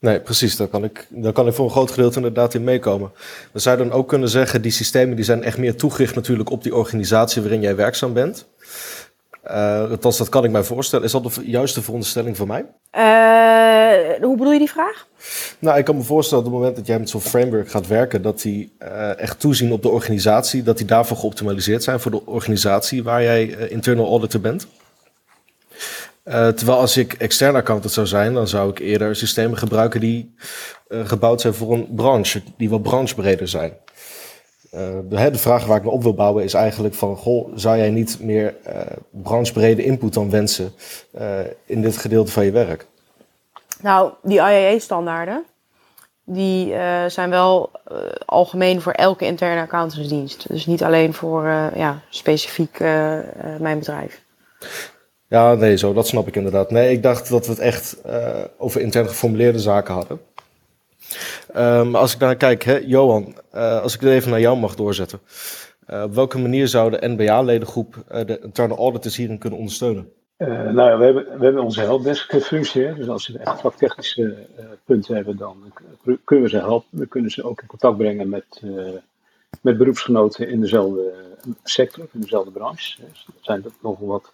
[0.00, 0.56] Nee, precies.
[0.56, 3.10] Daar kan, ik, daar kan ik voor een groot gedeelte inderdaad in meekomen.
[3.52, 6.62] We zouden dan ook kunnen zeggen, die systemen die zijn echt meer toegericht natuurlijk op
[6.62, 8.46] die organisatie waarin jij werkzaam bent.
[9.50, 11.04] Uh, althans, dat kan ik mij voorstellen.
[11.04, 12.64] Is dat de juiste veronderstelling voor mij?
[12.96, 15.06] Uh, hoe bedoel je die vraag?
[15.58, 18.22] Nou, ik kan me voorstellen op het moment dat jij met zo'n framework gaat werken,
[18.22, 22.26] dat die uh, echt toezien op de organisatie, dat die daarvoor geoptimaliseerd zijn voor de
[22.26, 24.66] organisatie waar jij internal auditor bent.
[26.28, 30.34] Uh, terwijl als ik extern accountant zou zijn, dan zou ik eerder systemen gebruiken die
[30.88, 33.72] uh, gebouwd zijn voor een branche, die wat branchebreder zijn.
[34.74, 37.90] Uh, de, vraag waar ik me op wil bouwen is eigenlijk van, goh, zou jij
[37.90, 38.54] niet meer
[39.10, 40.72] branchebrede input dan wensen
[41.66, 42.86] in dit gedeelte van je werk?
[43.80, 45.44] Nou, die IAA-standaarden,
[46.24, 46.74] die
[47.06, 47.70] zijn wel
[48.26, 50.48] algemeen voor elke interne accountantsdienst.
[50.48, 52.78] Dus niet alleen voor ja, specifiek
[53.58, 54.22] mijn bedrijf.
[55.28, 56.70] Ja, nee, zo, dat snap ik inderdaad.
[56.70, 60.20] Nee, ik dacht dat we het echt uh, over intern geformuleerde zaken hadden.
[61.56, 64.74] Um, als ik naar kijk, hè, Johan, uh, als ik dit even naar jou mag
[64.74, 65.20] doorzetten.
[65.90, 70.12] Uh, op welke manier zou de NBA-ledengroep de interne auditors hierin kunnen ondersteunen?
[70.38, 72.94] nou ja, we hebben, we hebben onze helpdesk functie.
[72.94, 74.36] Dus als ze echt vaktechnische
[74.84, 75.72] punten hebben, dan
[76.24, 76.98] kunnen we ze helpen.
[76.98, 78.62] We kunnen ze ook in contact brengen met,
[79.60, 81.12] met beroepsgenoten in dezelfde
[81.62, 83.02] sector, in dezelfde branche.
[83.10, 84.32] Dus dat zijn nogal wat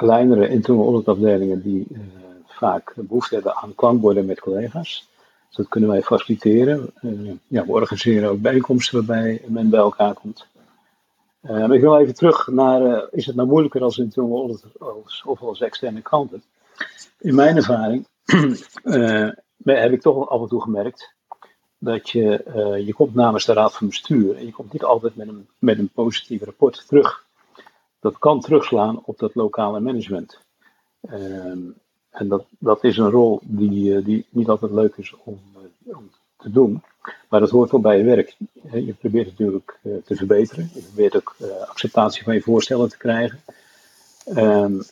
[0.00, 1.98] kleinere internal auditafdelingen die uh,
[2.46, 5.08] vaak behoefte hebben aan klankborden met collega's.
[5.46, 6.90] Dus dat kunnen wij faciliteren.
[7.02, 10.46] Uh, ja, we organiseren ook bijeenkomsten waarbij men bij elkaar komt.
[11.40, 15.60] Maar ik wil even terug naar, is het nou moeilijker als internal auditor of als
[15.60, 16.42] externe accountant?
[17.18, 18.06] In mijn ervaring
[19.64, 21.14] heb ik toch af en toe gemerkt
[21.78, 22.42] dat je,
[22.86, 25.78] je komt namens de raad van bestuur en je komt niet altijd met een, met
[25.78, 27.24] een positief rapport terug
[28.00, 30.38] dat kan terugslaan op dat lokale management.
[31.12, 31.74] Um,
[32.10, 35.96] en dat, dat is een rol die, eh, die niet altijd leuk is om, uh,
[35.96, 36.82] om, te doen.
[37.28, 38.36] Maar dat hoort wel bij je werk.
[38.72, 40.70] Je probeert natuurlijk uh, te verbeteren.
[40.74, 41.36] Je probeert ook
[41.66, 43.40] acceptatie van je voorstellen te krijgen.
[44.36, 44.82] Um,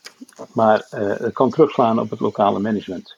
[0.52, 3.16] maar het kan terugslaan op het lokale management.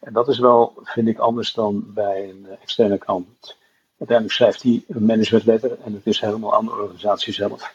[0.00, 3.56] En dat is wel, vind ik, anders dan bij een externe accountant.
[3.98, 7.74] Uiteindelijk schrijft hij een managementletter en het is helemaal aan de organisatie zelf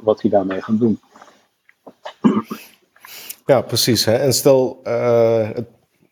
[0.00, 1.00] wat hij daarmee gaat doen.
[3.46, 4.04] Ja, precies.
[4.04, 4.14] Hè?
[4.14, 5.66] En stel, uh, het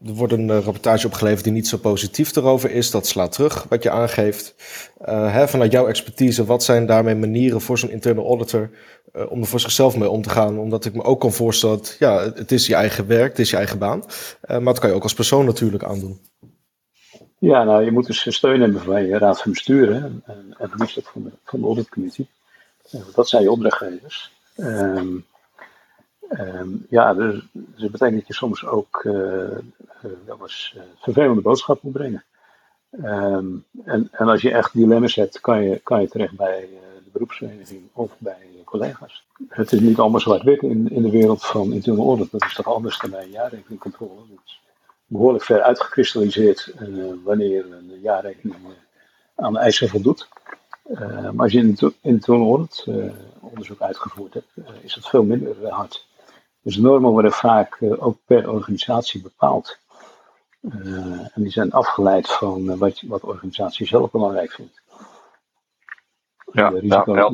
[0.07, 2.91] er wordt een uh, rapportage opgeleverd die niet zo positief erover is.
[2.91, 4.55] Dat slaat terug wat je aangeeft.
[5.09, 8.71] Uh, hè, vanuit jouw expertise, wat zijn daarmee manieren voor zo'n internal auditor
[9.13, 10.59] uh, om er voor zichzelf mee om te gaan?
[10.59, 13.51] Omdat ik me ook kan voorstellen dat ja, het is je eigen werk, het is
[13.51, 14.05] je eigen baan.
[14.49, 16.21] maar dat kan je ook als persoon natuurlijk aandoen.
[17.39, 20.71] Ja, nou, je moet dus steun hebben van je raad van bestuur hè, en, en
[20.77, 22.29] liefst ook van de, van de auditcommissie.
[23.15, 24.33] Dat zijn je opdrachtgevers.
[24.57, 25.25] Um,
[26.29, 29.59] Um, ja, dus, dus, dat betekent dat je soms ook uh, uh,
[30.25, 32.25] wel eens uh, vervelende boodschap moet brengen.
[32.91, 36.69] Um, en, en, als je echt dilemma's hebt, kan je, kan je terecht bij
[37.05, 39.27] de beroepsvereniging of bij collega's.
[39.49, 42.31] Het is niet allemaal zwart-wit in, in de wereld van internal audit.
[42.31, 44.21] Dat is toch anders dan bij een jaarrekeningcontrole.
[44.21, 44.61] Het is
[45.07, 46.75] behoorlijk ver uitgekristalliseerd
[47.25, 48.57] wanneer een jaarrekening
[49.35, 50.29] aan de eisen voldoet.
[51.33, 52.87] Maar als je in internal audit
[53.41, 54.49] onderzoek uitgevoerd hebt,
[54.83, 56.07] is dat veel minder hard.
[56.65, 59.79] Dus normen worden vaak uh, ook per organisatie bepaald.
[60.61, 60.81] Uh,
[61.35, 64.83] en die zijn afgeleid van uh, wat, wat de organisatie zelf belangrijk vindt.
[66.53, 67.33] Ja, ja, ja.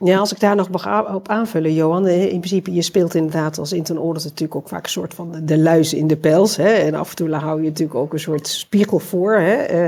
[0.00, 2.06] Ja, als ik daar nog mag op aanvullen, Johan.
[2.06, 5.94] In principe, je speelt inderdaad als intern natuurlijk ook vaak een soort van de luis
[5.94, 6.56] in de pels.
[6.56, 6.72] Hè?
[6.72, 9.32] En af en toe hou je natuurlijk ook een soort spiegel voor.
[9.32, 9.86] Hè?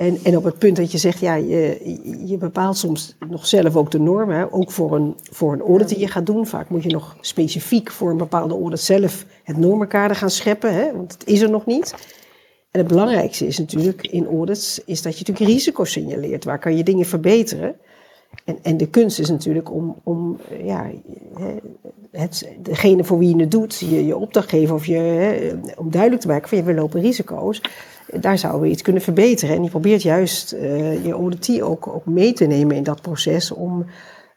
[0.00, 1.80] En, en op het punt dat je zegt, ja, je,
[2.24, 4.36] je bepaalt soms nog zelf ook de normen.
[4.36, 4.52] Hè?
[4.52, 6.46] Ook voor een, voor een audit die je gaat doen.
[6.46, 10.74] Vaak moet je nog specifiek voor een bepaalde audit zelf het normenkader gaan scheppen.
[10.74, 10.92] Hè?
[10.92, 11.94] Want het is er nog niet.
[12.70, 16.44] En het belangrijkste is natuurlijk in audits, is dat je natuurlijk risico's signaleert.
[16.44, 17.76] Waar kan je dingen verbeteren?
[18.44, 20.90] En, en de kunst is natuurlijk om, om ja,
[22.10, 26.28] het, degene voor wie je het doet, je, je opdrachtgever of je, om duidelijk te
[26.28, 27.60] maken van ja, we lopen risico's
[28.20, 29.56] daar zouden we iets kunnen verbeteren.
[29.56, 33.50] En je probeert juist uh, je auditee ook, ook mee te nemen in dat proces
[33.50, 33.86] om,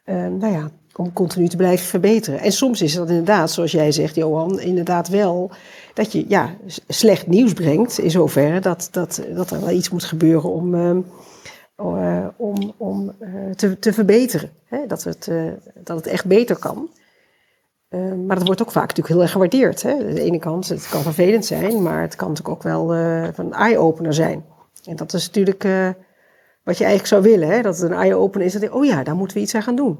[0.06, 2.40] uh, nou ja, om continu te blijven verbeteren.
[2.40, 5.50] En soms is dat inderdaad, zoals jij zegt, Johan, inderdaad wel
[5.94, 6.54] dat je ja,
[6.88, 12.26] slecht nieuws brengt in zoverre dat, dat, dat er wel iets moet gebeuren om, uh,
[12.36, 13.12] om, om
[13.56, 14.50] te, te verbeteren.
[14.64, 14.86] Hè?
[14.86, 15.30] Dat, het,
[15.84, 16.88] dat het echt beter kan.
[17.94, 19.82] Uh, maar dat wordt ook vaak natuurlijk heel erg gewaardeerd.
[19.82, 19.92] Hè?
[19.92, 23.28] Aan de ene kant, het kan vervelend zijn, maar het kan natuurlijk ook wel uh,
[23.36, 24.44] een eye-opener zijn.
[24.84, 25.88] En dat is natuurlijk uh,
[26.62, 27.62] wat je eigenlijk zou willen, hè?
[27.62, 28.52] dat het een eye-opener is.
[28.52, 29.98] Dat je, oh ja, daar moeten we iets aan gaan doen.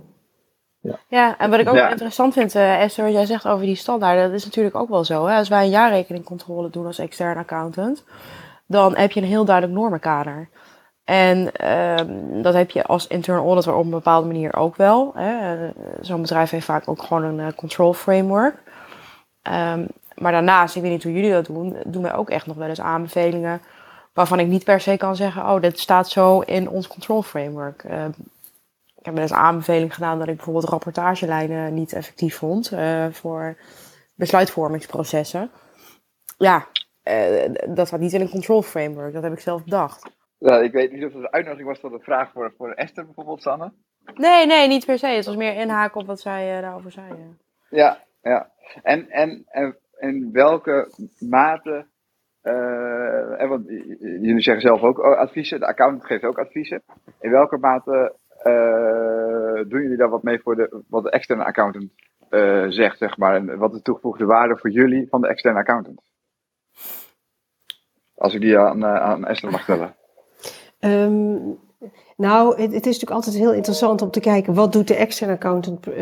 [0.81, 1.91] Ja, ja en wat ik ook ja.
[1.91, 5.27] interessant vind, Esther, wat jij zegt over die standaarden, dat is natuurlijk ook wel zo.
[5.27, 5.37] Hè?
[5.37, 8.05] Als wij een jaarrekeningcontrole doen als externe accountant,
[8.67, 10.49] dan heb je een heel duidelijk normenkader.
[11.05, 15.15] En uh, dat heb je als internal auditor op een bepaalde manier ook wel.
[16.01, 18.63] Zo'n bedrijf heeft vaak ook gewoon een uh, control framework.
[19.43, 22.57] Um, maar daarnaast, ik weet niet hoe jullie dat doen, doen wij ook echt nog
[22.57, 23.61] wel eens aanbevelingen
[24.13, 27.85] waarvan ik niet per se kan zeggen, oh, dit staat zo in ons control framework.
[27.85, 28.05] Uh,
[28.97, 33.07] ik heb wel eens een aanbeveling gedaan dat ik bijvoorbeeld rapportagelijnen niet effectief vond uh,
[33.11, 33.57] voor
[34.15, 35.51] besluitvormingsprocessen.
[36.39, 36.67] Ja,
[37.69, 40.11] dat staat niet in een control framework, dat heb ik zelf bedacht.
[40.39, 43.05] Ja, ik weet niet of het een uitnodiging was tot een vraag voor, voor Esther
[43.05, 43.73] bijvoorbeeld, Sanne.
[44.15, 45.07] Nee, nee, niet per se.
[45.07, 47.37] Het was meer inhaken op wat zij uh, daarover zei.
[47.71, 48.51] Ja, ja.
[48.83, 51.87] En, en, en in welke mate,
[52.43, 53.69] uh, en want
[53.99, 56.83] jullie zeggen zelf ook adviezen, de accountant geeft ook adviezen.
[57.21, 58.15] In welke mate
[59.69, 61.91] doen jullie daar wat mee voor de, wat de externe accountant
[62.75, 66.03] zegt, zeg maar, en wat de toegevoegde waarde voor jullie van de externe accountant?
[68.15, 69.95] Als ik die aan, aan Esther mag stellen.
[70.85, 71.59] Um,
[72.17, 75.89] nou, het, is natuurlijk altijd heel interessant om te kijken wat doet de externe accountant
[75.89, 75.95] uh,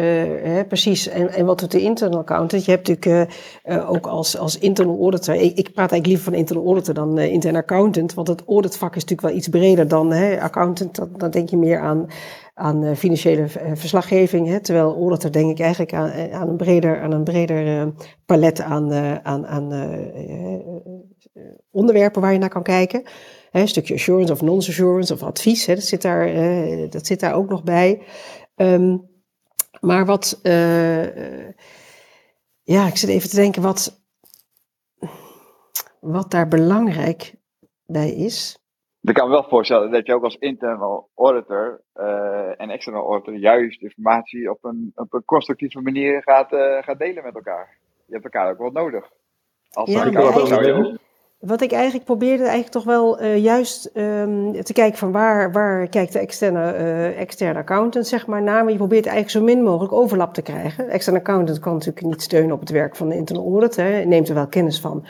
[0.43, 2.65] hè, precies en, en wat doet de internal accountant.
[2.65, 3.31] Je hebt natuurlijk
[3.67, 6.95] uh, uh, ook als, als internal auditor, ik, ik, praat eigenlijk liever van internal auditor
[6.95, 10.97] dan intern accountant, want het auditvak is natuurlijk wel iets breder dan hè, accountant.
[10.97, 12.07] Dan, dan denk je meer aan,
[12.55, 17.25] aan financiële verslaggeving, hè, terwijl auditor denk ik eigenlijk aan, aan een breder, aan een
[17.25, 17.93] breder
[18.27, 18.93] palet aan,
[19.23, 19.73] aan, aan
[21.71, 23.03] onderwerpen waar je naar kan kijken
[23.53, 27.35] een stukje assurance of non-assurance of advies, hè, dat, zit daar, uh, dat zit daar
[27.35, 28.03] ook nog bij.
[28.57, 29.11] Um,
[29.81, 31.49] maar wat, uh,
[32.63, 34.03] ja, ik zit even te denken wat,
[36.01, 37.35] wat daar belangrijk
[37.87, 38.57] bij is.
[39.01, 43.35] Ik kan me wel voorstellen dat je ook als internal auditor uh, en external auditor
[43.35, 46.49] juist informatie op een, op een constructieve manier gaat,
[46.85, 47.79] gaat delen met elkaar.
[48.07, 49.11] Je hebt elkaar ook wel nodig.
[49.71, 50.99] Als ja, maar,
[51.47, 55.89] Wat ik eigenlijk probeerde, eigenlijk toch wel uh, juist um, te kijken van waar, waar
[55.89, 58.63] kijkt de externe, uh, externe accountant zeg maar naar.
[58.63, 60.87] Maar je probeert eigenlijk zo min mogelijk overlap te krijgen.
[60.87, 63.77] De externe accountant kan natuurlijk niet steunen op het werk van de internal audit.
[63.77, 64.05] Hè.
[64.05, 65.05] Neemt er wel kennis van.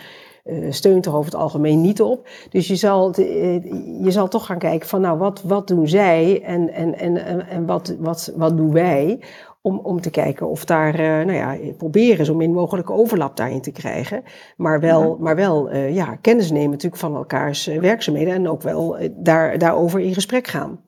[0.44, 2.28] Uh, steunt er over het algemeen niet op.
[2.50, 6.70] Dus je zal, je zal toch gaan kijken van nou, wat, wat doen zij en,
[6.70, 9.20] en, en, en wat, wat, wat doen wij?
[9.64, 13.60] Om, om te kijken of daar, uh, nou ja, proberen zo min mogelijk overlap daarin
[13.60, 14.22] te krijgen.
[14.56, 18.96] Maar wel, maar wel uh, ja, kennis nemen natuurlijk van elkaars werkzaamheden en ook wel
[19.10, 20.84] daar, daarover in gesprek gaan.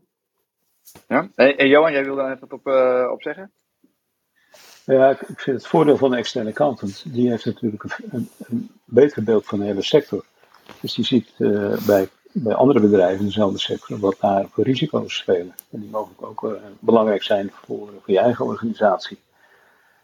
[1.08, 2.66] Ja, en, en Johan, jij wilde daar even op,
[3.12, 3.52] op zeggen?
[4.84, 8.28] Ja, ik, ik vind het voordeel van een externe accountant, die heeft natuurlijk een, een,
[8.38, 10.24] een beter beeld van de hele sector.
[10.80, 15.16] Dus die ziet uh, bij, bij andere bedrijven in dezelfde sector wat daar voor risico's
[15.16, 15.54] spelen.
[15.70, 19.18] En die mogelijk ook uh, belangrijk zijn voor, voor je eigen organisatie.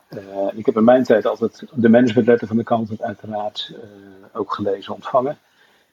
[0.09, 0.21] Uh,
[0.55, 3.75] ik heb in mijn tijd altijd de managementletter van de accountant uiteraard
[4.33, 5.39] ook gelezen, ontvangen.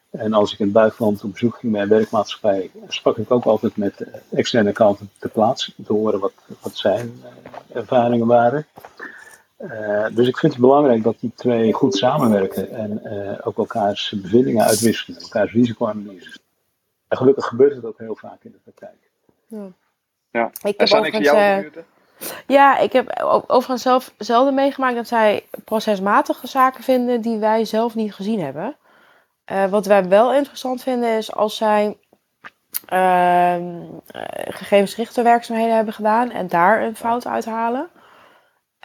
[0.10, 3.46] En als ik in het buitenland op bezoek ging bij een werkmaatschappij, sprak ik ook
[3.46, 7.22] altijd met externe accountant ter plaatse om te horen wat, wat zijn
[7.74, 8.66] ervaringen waren.
[9.60, 14.14] Uh, dus ik vind het belangrijk dat die twee goed samenwerken en uh, ook elkaars
[14.22, 16.40] bevindingen uitwisselen, elkaars risicoanalyses.
[17.08, 19.10] En gelukkig gebeurt het ook heel vaak in de praktijk.
[19.48, 19.68] Ja.
[20.32, 20.52] Ja.
[20.64, 21.84] Ik heb overigens, uh,
[22.48, 27.96] ja, ik heb overigens zelf zelden meegemaakt dat zij procesmatige zaken vinden die wij zelf
[27.96, 28.76] niet gezien hebben.
[29.70, 31.98] wat wij wel interessant vinden is als zij
[32.86, 33.84] ehm,
[34.48, 37.90] gegevensgerichte werkzaamheden hebben gedaan en daar een fout uithalen.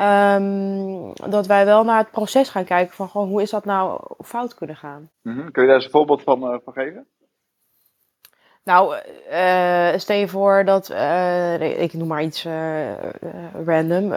[0.01, 4.01] Um, dat wij wel naar het proces gaan kijken van gewoon, hoe is dat nou
[4.25, 5.11] fout kunnen gaan.
[5.23, 5.51] Mm -hmm.
[5.51, 7.07] Kun je daar eens een voorbeeld van, uh, van geven?
[8.65, 8.95] Nou,
[9.31, 12.47] uh, stel je voor dat, uh, ik noem maar iets
[13.65, 14.15] random,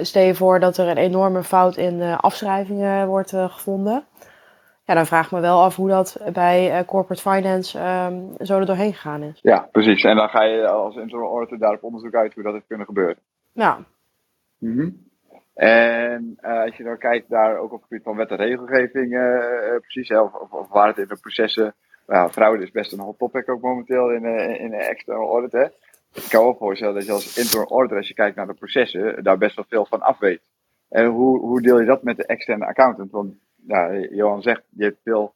[0.00, 4.04] stel je voor dat er een enorme fout in afschrijvingen wordt gevonden.
[4.84, 8.66] Ja, dan vraag ik me wel af hoe dat bij corporate finance um, zo er
[8.66, 9.38] doorheen gegaan is.
[9.42, 10.04] Ja, precies.
[10.04, 12.86] En dan ga je als internal auditor daar op onderzoek uit hoe dat heeft kunnen
[12.86, 13.18] gebeuren.
[13.52, 13.78] Ja.
[14.58, 15.06] -hmm.
[15.58, 19.12] En uh, als je dan kijkt daar ook op het gebied van wet en regelgeving,
[19.12, 21.74] uh, precies, of, of, waar het in de processen,
[22.06, 24.24] nou, fraude is best een hot topic ook momenteel in,
[24.58, 25.52] in de external audit.
[25.52, 25.64] Hè.
[26.14, 29.22] Ik kan wel voorstellen dat je als internal auditor, als je kijkt naar de processen,
[29.22, 30.40] daar best wel veel van af weet.
[30.88, 33.10] En hoe, hoe deel je dat met de externe accountant?
[33.10, 33.34] Want
[34.10, 35.34] Johan zegt, je hebt veel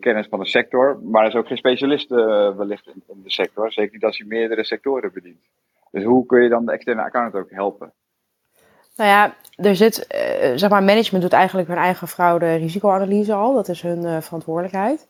[0.00, 3.92] kennis van de sector, maar is ook geen specialist wellicht in, in de sector, zeker
[3.92, 5.40] niet als je meerdere sectoren bedient.
[5.90, 7.92] Dus hoe kun je dan de externe accountant ook helpen?
[8.96, 13.54] Nou ja, er zit, uh, zeg maar, management doet eigenlijk hun eigen fraude risicoanalyse al.
[13.54, 15.08] Dat is hun uh, verantwoordelijkheid.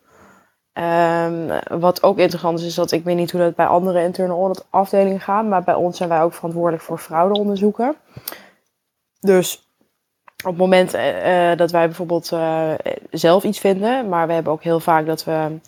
[0.73, 1.49] Um,
[1.81, 4.67] wat ook interessant is, is dat ik weet niet hoe dat bij andere internal audit
[4.71, 7.97] afdelingen gaat, maar bij ons zijn wij ook verantwoordelijk voor fraudeonderzoeken.
[9.21, 9.69] Dus
[10.45, 12.37] op het moment uh, dat wij bijvoorbeeld
[13.11, 15.59] zelf iets vinden, maar we hebben ook heel vaak dat we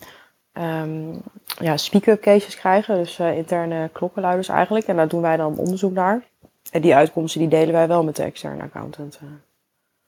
[0.53, 1.21] um,
[1.59, 6.21] ja, speak-up cases krijgen, dus interne klokkenluiders eigenlijk, en daar doen wij dan onderzoek naar.
[6.71, 9.19] En die uitkomsten die delen wij wel met de externe accountant.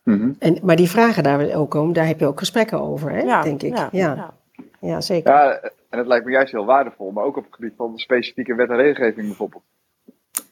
[0.03, 0.35] Mm -hmm.
[0.39, 3.21] en, maar die vragen daar ook om, daar heb je ook gesprekken over, hè?
[3.21, 3.77] Ja, denk ik.
[3.77, 4.13] Ja, ja.
[4.15, 4.33] ja.
[4.79, 5.31] ja zeker.
[5.31, 7.99] Ja, en het lijkt me juist heel waardevol, maar ook op het gebied van de
[7.99, 9.63] specifieke wet en regelgeving bijvoorbeeld.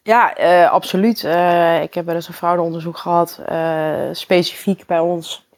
[0.04, 1.24] Ja, uh, absoluut.
[1.24, 5.50] Uh, ik heb wel eens een fraudeonderzoek gehad, uh, specifiek bij ons.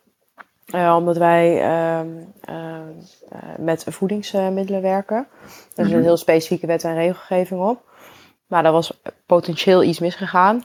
[0.74, 2.08] Omdat wij ehm,
[3.60, 5.28] met voedingsmiddelen werken.
[5.76, 7.92] Er is een heel specifieke wet en regelgeving op.
[8.48, 10.56] Maar daar was potentieel iets misgegaan.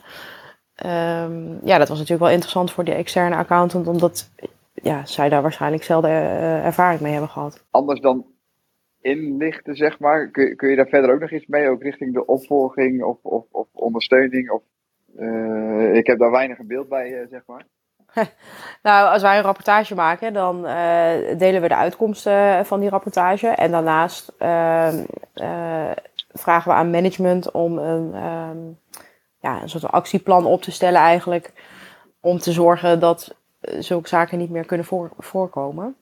[0.85, 4.29] Um, ja, dat was natuurlijk wel interessant voor de externe accountant, omdat
[4.73, 7.65] ja, zij daar waarschijnlijk zelden uh, ervaring mee hebben gehad.
[7.71, 8.25] Anders dan
[9.01, 10.27] inlichten, zeg maar.
[10.27, 13.45] Kun, kun je daar verder ook nog iets mee, ook richting de opvolging of, of,
[13.51, 14.51] of ondersteuning?
[14.51, 14.61] Of,
[15.17, 17.65] uh, ik heb daar weinig een beeld bij, uh, zeg maar.
[18.83, 20.61] nou, als wij een rapportage maken, dan
[21.37, 23.47] delen we de uitkomsten van die rapportage.
[23.47, 25.03] En daarnaast ehm,
[26.31, 28.79] vragen we aan management om een, um,
[29.39, 31.53] ja, een soort actieplan op te stellen eigenlijk.
[32.21, 35.95] Om te zorgen dat zulke zaken niet meer kunnen voor, voorkomen.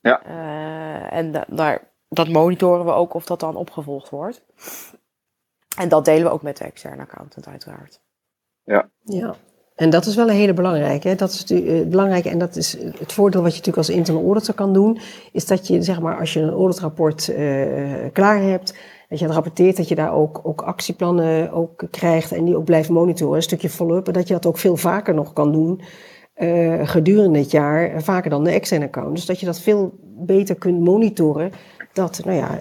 [0.00, 0.26] Ja.
[0.26, 4.44] Uh, en da daar, dat monitoren we ook of dat dan opgevolgd wordt.
[5.76, 8.00] En dat delen we ook met de externe accountant uiteraard.
[8.64, 8.88] Ja.
[9.04, 9.34] Ja.
[9.76, 11.14] En dat is wel een hele belangrijke.
[11.14, 14.54] Dat is het belangrijke en dat is het voordeel wat je natuurlijk als internal auditor
[14.54, 14.98] kan doen,
[15.32, 17.66] is dat je zeg maar als je een auditrapport uh,
[18.12, 18.74] klaar hebt,
[19.08, 22.64] dat je het rapporteert, dat je daar ook, ook actieplannen ook krijgt en die ook
[22.64, 25.80] blijft monitoren, een stukje follow-up, en dat je dat ook veel vaker nog kan doen
[26.82, 29.16] gedurende het jaar, vaker dan de externe account.
[29.16, 31.52] Dus dat je dat veel beter kunt monitoren,
[31.92, 32.58] dat nou ja,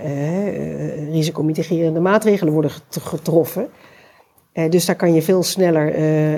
[1.12, 3.68] risicomitigerende maatregelen worden getroffen.
[4.54, 5.94] Uh, dus daar kan je veel sneller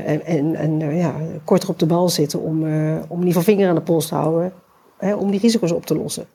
[0.06, 2.64] en, en, en ja, korter op de bal zitten om,
[3.10, 4.54] om in ieder geval vinger aan de pols te houden
[5.18, 6.26] om die risico's op te lossen.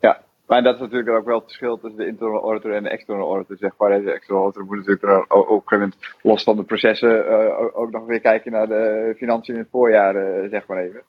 [0.00, 2.88] Ja, maar dat is natuurlijk ook wel het verschil tussen de internal auditor en de
[2.88, 3.56] external auditor.
[3.56, 5.72] Zeg maar, de external auditor moet natuurlijk ook, ook
[6.22, 10.14] los van de processen ook nog weer kijken naar de financiën in het voorjaar,
[10.50, 11.02] zeg maar even.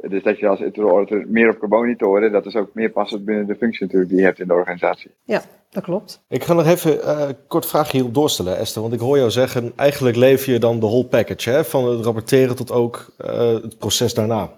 [0.00, 3.46] Dus dat je als auditor meer op kan monitoren, dat is ook meer passend binnen
[3.46, 5.10] de functie natuurlijk die je hebt in de organisatie.
[5.24, 6.22] Ja, dat klopt.
[6.28, 8.82] Ik ga nog even uh, kort vraagje hierop doorstellen, Esther.
[8.82, 11.64] Want ik hoor jou zeggen, eigenlijk lever je dan de whole package, hè?
[11.64, 14.50] van het rapporteren tot ook het proces daarna.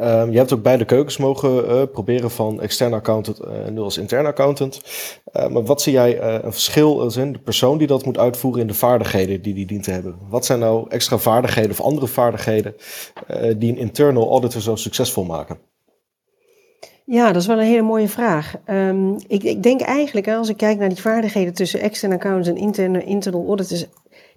[0.00, 3.80] Um, je hebt ook beide keukens mogen uh, proberen van externe accountant en uh, nu
[3.80, 4.80] als interne accountant.
[5.32, 8.66] Uh, maar wat zie jij een verschil in de persoon die dat moet uitvoeren in
[8.66, 10.18] de vaardigheden die die dient te hebben?
[10.28, 12.74] Wat zijn nou extra vaardigheden of andere vaardigheden
[13.56, 15.58] die een internal auditor zo succesvol maken?
[17.10, 18.54] Ja, dat is wel een hele mooie vraag.
[18.70, 22.56] Um, ik, ik, denk eigenlijk, als ik kijk naar die vaardigheden tussen externe accountants en
[22.56, 23.86] interne, internal auditors,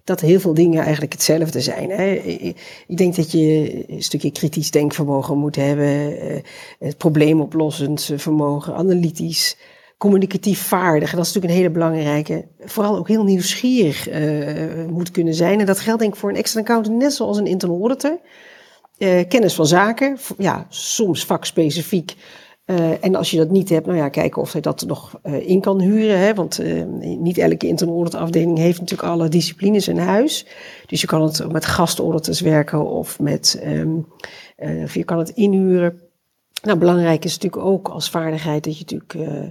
[0.04, 1.90] dat heel veel dingen eigenlijk hetzelfde zijn.
[1.90, 2.12] Hè.
[2.86, 6.42] Ik denk dat je een stukje kritisch denkvermogen moet hebben, eh,
[6.78, 9.56] het probleemoplossend vermogen, analytisch,
[9.98, 11.10] communicatief vaardig.
[11.10, 12.46] Dat is natuurlijk een hele belangrijke.
[12.60, 15.60] Vooral ook heel nieuwsgierig uh, moet kunnen zijn.
[15.60, 18.18] En dat geldt denk ik voor een externe accountant net zoals een internal auditor.
[18.98, 22.14] Uh, kennis van zaken, ja, soms vakspecifiek.
[22.72, 25.48] Uh, en als je dat niet hebt, nou ja, kijken of je dat nog uh,
[25.48, 26.18] in kan huren.
[26.18, 26.34] Hè?
[26.34, 30.46] Want uh, niet elke internal afdeling heeft natuurlijk alle disciplines in huis.
[30.86, 33.62] Dus je kan het met gastauditors werken of, met,
[34.82, 36.00] of je kan het inhuren.
[36.62, 39.42] Nou, belangrijk is natuurlijk ook als vaardigheid dat je natuurlijk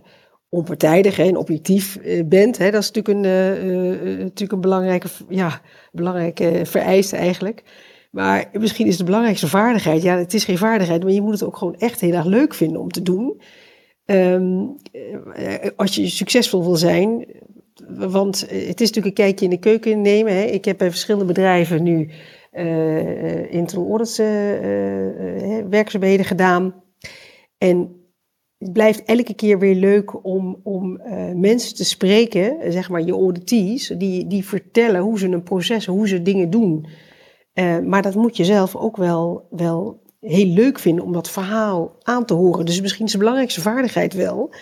[0.50, 2.58] onpartijdig en objectief bent.
[2.58, 2.72] Hè?
[2.72, 5.62] Dat is natuurlijk een, natuurlijk een belangrijke, ja,
[5.92, 7.64] belangrijke vereiste eigenlijk.
[8.12, 11.44] Maar misschien is de belangrijkste vaardigheid, ja, het is geen vaardigheid, maar je moet het
[11.44, 13.42] ook gewoon echt heel erg leuk vinden om te doen.
[14.06, 14.76] Um,
[15.76, 17.26] als je succesvol wil zijn,
[17.88, 20.34] want het is natuurlijk een kijkje in de keuken nemen.
[20.34, 20.44] Hè.
[20.44, 22.10] Ik heb bij verschillende bedrijven nu
[22.54, 24.18] uh, internal audits
[25.70, 26.84] werkzaamheden gedaan.
[27.58, 27.96] En
[28.58, 31.02] het blijft elke keer weer leuk om, om
[31.36, 36.08] mensen te spreken, zeg maar je auditees, die, die vertellen hoe ze een proces, hoe
[36.08, 36.88] ze dingen doen.
[37.54, 41.96] Uh, maar dat moet je zelf ook wel, wel heel leuk vinden om dat verhaal
[42.02, 42.66] aan te horen.
[42.66, 44.54] Dus misschien is de belangrijkste vaardigheid wel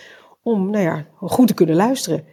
[0.42, 2.24] om nou ja, goed te kunnen luisteren.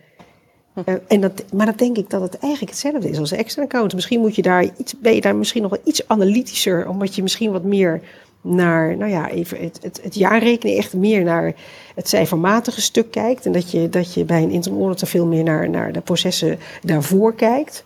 [0.85, 3.93] Uh, en dat, maar dat denk ik dat het eigenlijk hetzelfde is als externe account.
[3.93, 7.21] Misschien moet je daar iets, ben je daar misschien nog wel iets analytischer, omdat je
[7.21, 8.01] misschien wat meer
[8.41, 11.53] naar, nou ja, even het, het, het jaarrekening echt meer naar
[11.95, 13.45] het cijfermatige stuk kijkt.
[13.45, 16.59] En dat je, dat je bij een internal auditor veel meer naar, naar de processen
[16.81, 17.85] daarvoor kijkt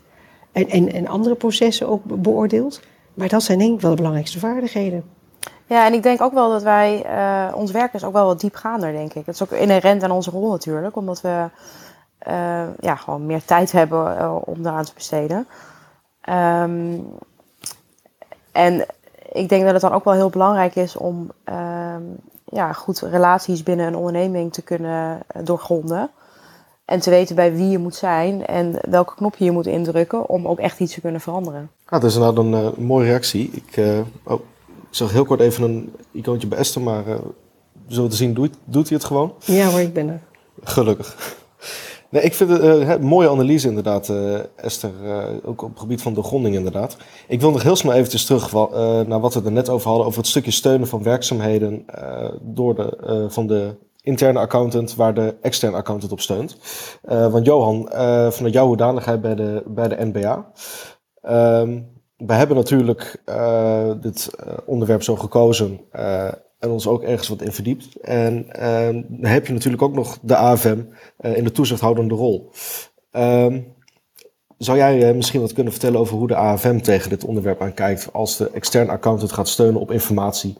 [0.52, 2.82] en, en, en andere processen ook beoordeeld.
[3.14, 5.04] Maar dat zijn denk ik wel de belangrijkste vaardigheden.
[5.66, 8.39] Ja, en ik denk ook wel dat wij, uh, ons werk is ook wel wat
[8.39, 9.26] diepgaander, denk ik.
[9.26, 11.49] Dat is ook inherent aan onze rol natuurlijk, omdat we
[12.28, 15.47] uh, ja, gewoon meer tijd hebben uh, om daaraan te besteden.
[16.30, 17.08] Um,
[18.52, 18.86] en
[19.32, 23.64] ik denk dat het dan ook wel heel belangrijk is om um, ja, goed relaties
[23.64, 26.10] binnen een onderneming te kunnen doorgronden.
[26.92, 30.48] En te weten bij wie je moet zijn en welke knopje je moet indrukken om
[30.48, 31.70] ook echt iets te kunnen veranderen.
[31.89, 33.50] Ja, dat is inderdaad een uh, mooie reactie.
[33.54, 34.39] Ik, uh, oh,
[34.70, 37.16] ik zag heel kort even een icoontje bij Esther, maar uh,
[37.88, 39.34] zo te zien doet, doet hij het gewoon.
[39.46, 40.22] Ja hoor, ik ben er.
[40.64, 41.16] Gelukkig.
[42.10, 44.12] Nee, ik vind het een mooie analyse inderdaad,
[44.56, 44.92] Esther.
[45.44, 46.98] ook op het gebied van de gronding inderdaad.
[47.28, 48.52] Ik wil nog heel snel eventjes terug
[49.08, 50.06] naar wat we er net over hadden.
[50.06, 51.86] Over het stukje steunen van werkzaamheden
[52.42, 56.58] door de, van de interne accountant waar de externe accountant op steunt.
[57.10, 60.52] Uh, want Johan, uh, vanuit jouw hoedanigheid bij de, bij de NBA.
[61.62, 64.30] Um, we hebben natuurlijk uh, dit
[64.66, 65.80] onderwerp zo gekozen
[66.60, 67.95] en ons ook ergens wat in verdiept.
[68.02, 70.80] En ehm, dan heb je natuurlijk ook nog de AFM
[71.20, 72.52] in de toezichthoudende rol.
[73.12, 73.74] Um,
[74.58, 78.38] zou jij misschien wat kunnen vertellen over hoe de AFM tegen dit onderwerp aankijkt als
[78.38, 80.58] de externe accountant gaat steunen op informatie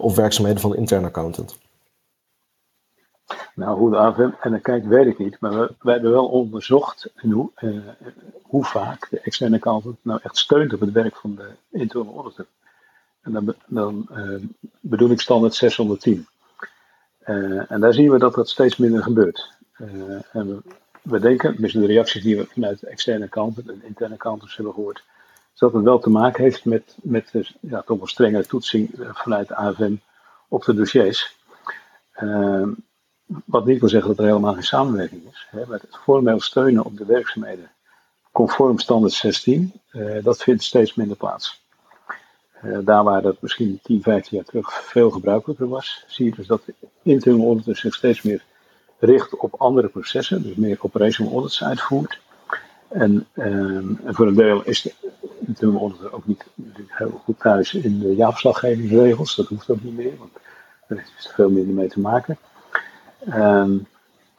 [0.00, 1.56] of werkzaamheden van de interne accountant?
[3.54, 5.40] Nou, hoe de AFM en dan kijkt, weet ik niet.
[5.40, 7.88] Maar we, hebben wel onderzocht hoe, uh,
[8.42, 12.46] hoe vaak de externe accountant nou echt steunt op het werk van de internal auditor.
[13.22, 14.42] En dan, dan uh,
[14.80, 16.26] bedoel ik standaard 610.
[17.26, 19.52] Uh, en daar zien we dat dat steeds minder gebeurt.
[20.32, 20.58] en we,
[21.02, 25.04] we denken, misschien de reacties die we vanuit externe accountant en interne accountants hebben gehoord,
[25.58, 29.54] dat het wel te maken heeft met, met ja, toch wel strengere toetsing vanuit de
[29.54, 29.94] AFM
[30.48, 31.36] op de dossiers.
[33.26, 35.46] Wat niet wil zeggen dat er helemaal geen samenwerking is.
[35.50, 37.70] Hè, met het formeel steunen op de werkzaamheden
[38.32, 41.62] conform standaard 16, uh, dat vindt steeds minder plaats.
[42.64, 46.46] Uh, daar waar dat misschien 10, 15 jaar terug veel gebruikelijker was, zie je dus
[46.46, 48.44] dat de internal auditor zich steeds meer
[48.98, 52.20] richt op andere processen, dus meer operational audits uitvoert.
[52.88, 54.92] En, en voor een deel is de,
[55.46, 56.44] internal auditor ook niet
[56.88, 59.36] heel goed thuis in de jaarverslaggevingsregels.
[59.36, 60.32] Dat hoeft ook niet meer, want
[60.88, 62.38] daar heeft veel minder mee te maken.
[63.30, 63.76] Ehm,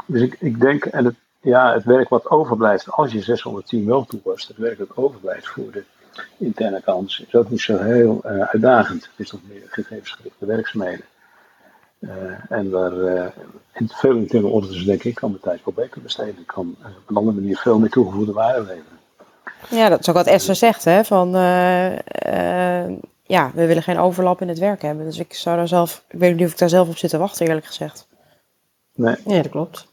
[0.06, 4.06] dus ik, ik denk, en het, ja, het werk wat overblijft als je 610 wel
[4.06, 5.84] toepast, het werk dat overblijft voor de
[6.38, 9.04] interne kans, is ook niet zo heel uh, uitdagend.
[9.04, 11.06] Het is toch meer gegevensgerichte werkzaamheden.
[12.00, 12.12] Uh,
[12.50, 13.26] en daar uh,
[13.74, 16.40] veel interne auditors denk ik kan mijn tijd wel beter besteden.
[16.40, 19.00] Ik kan op een andere manier veel meer toegevoegde waarde leveren.
[19.70, 21.04] Ja, dat is ook wat Esther zegt, hè?
[21.04, 21.32] Van
[23.28, 25.06] ja, we willen geen overlap in het werk hebben.
[25.06, 27.18] Dus ik zou daar zelf, ik weet niet of ik daar zelf op zit te
[27.18, 28.08] wachten, eerlijk gezegd.
[28.96, 29.16] Nee.
[29.26, 29.88] Ja, dat klopt.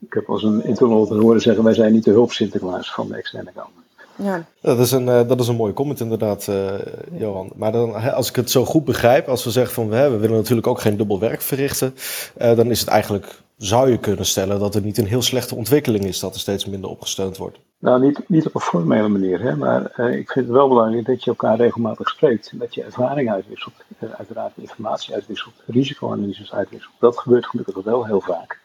[0.00, 3.16] Ik heb als een internal horen zeggen, wij zijn niet de hulp Sinterklaas van de
[3.16, 3.70] externe kant.
[4.16, 4.44] Ja.
[4.60, 6.72] Dat, is een, uh, dat is een mooie comment inderdaad, uh,
[7.12, 7.50] Johan.
[7.54, 10.36] Maar dan, als ik het zo goed begrijp, als we zeggen van we, we willen
[10.36, 11.94] natuurlijk ook geen dubbel werk verrichten,
[12.38, 15.54] uh, dan is het eigenlijk, zou je kunnen stellen, dat er niet een heel slechte
[15.54, 17.58] ontwikkeling is dat er steeds minder opgesteund wordt.
[17.84, 21.24] Nou, niet, niet op een formele manier, hè, maar ik vind het wel belangrijk dat
[21.24, 22.52] je elkaar regelmatig spreekt.
[22.54, 23.74] Dat je ervaring uitwisselt,
[24.16, 26.94] uiteraard informatie uitwisselt, risicoanalyses uitwisselt.
[26.98, 28.60] Dat gebeurt gelukkig wel heel vaak.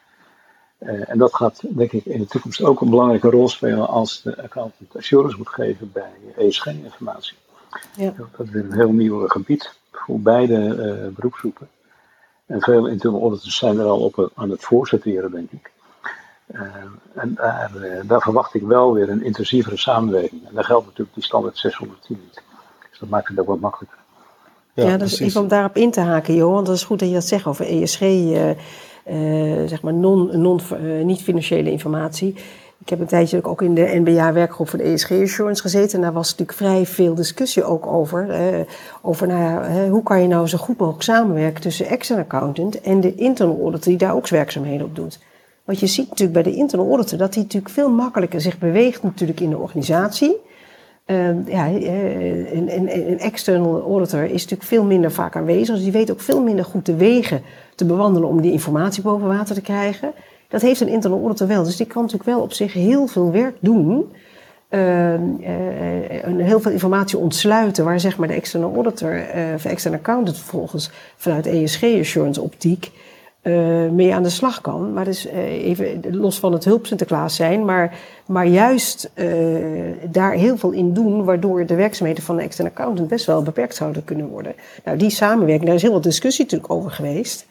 [0.78, 4.22] Uh, en dat gaat, denk ik, in de toekomst ook een belangrijke rol spelen als
[4.22, 7.36] de accountant assurance moet geven bij ESG-informatie.
[7.96, 8.14] Ja.
[8.36, 11.68] Dat is weer een heel nieuw gebied voor beide beroepsgroepen.
[12.46, 15.70] En veel internal auditors zijn er al op aan het voorsorteren, denk ik.
[16.52, 16.60] Uh,
[17.14, 17.70] en daar,
[18.06, 20.46] daar, verwacht ik wel weer een intensievere samenwerking.
[20.48, 22.42] En daar geldt natuurlijk die standaard 610 niet.
[22.90, 23.98] Dus dat maakt het ook wat makkelijker.
[24.72, 26.64] Ja, ja dus even om daarop in te haken, Johan.
[26.64, 28.00] Dat is goed dat je dat zegt over ESG.
[28.00, 28.56] Uh,
[29.66, 32.34] zeg maar non, non, uh, niet-financiële informatie.
[32.78, 35.94] Ik heb een tijdje ook in de NBA-werkgroep voor de ESG Assurance gezeten.
[35.94, 38.52] En daar was natuurlijk vrij veel discussie ook over.
[38.54, 38.60] Uh,
[39.02, 43.00] over nou ja, hoe kan je nou zo goed mogelijk samenwerken tussen externe accountant en
[43.00, 45.18] de internal auditor die daar ook werkzaamheden op doet.
[45.64, 49.02] Want je ziet natuurlijk bij de internal auditor dat hij natuurlijk veel makkelijker zich beweegt
[49.02, 50.36] natuurlijk in de organisatie.
[51.06, 55.74] Uh, ja, een, een, een external auditor is natuurlijk veel minder vaak aanwezig.
[55.74, 57.42] Dus die weet ook veel minder goed de wegen
[57.74, 60.12] te bewandelen om die informatie boven water te krijgen.
[60.48, 61.64] Dat heeft een internal auditor wel.
[61.64, 64.12] Dus die kan natuurlijk wel op zich heel veel werk doen.
[64.70, 65.14] Uh,
[66.38, 70.90] heel veel informatie ontsluiten waar zeg maar de externe auditor uh, of externe accountant vervolgens
[71.16, 72.90] vanuit ESG assurance optiek
[73.42, 74.92] uh, mee aan de slag kan.
[74.92, 79.26] Maar dus uh, even los van het hulp Sinterklaas zijn, maar, maar juist uh,
[80.10, 83.74] daar heel veel in doen, waardoor de werkzaamheden van de externe accountant best wel beperkt
[83.74, 84.54] zouden kunnen worden.
[84.84, 87.46] Nou, die samenwerking, daar is heel wat discussie natuurlijk over geweest.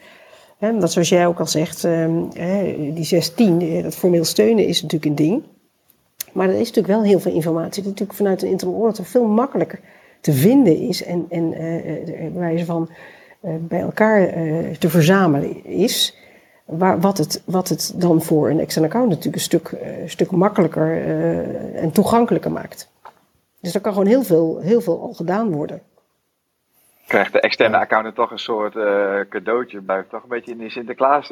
[0.80, 1.88] Dat zoals jij ook al zegt,
[2.94, 5.44] die 16, dat formeel steunen is natuurlijk een ding.
[6.34, 9.26] Maar er is natuurlijk wel heel veel informatie die natuurlijk vanuit een internal auditor veel
[9.26, 9.80] makkelijker
[10.22, 11.04] te vinden is.
[11.04, 12.90] En, en bij wijze van
[13.42, 16.18] bij elkaar uh, te verzamelen is.
[16.66, 20.32] Waar, wat, het, wat het dan voor een externe account natuurlijk een stuk, uh, stuk
[20.32, 21.06] makkelijker
[21.76, 22.92] en toegankelijker maakt.
[23.62, 25.82] Dus er kan gewoon heel veel, heel veel al gedaan worden.
[27.08, 28.74] Krijgt de externe accountant toch een soort
[29.30, 29.82] cadeautje.
[29.82, 31.26] Blijft toch een beetje in die Sinterklaas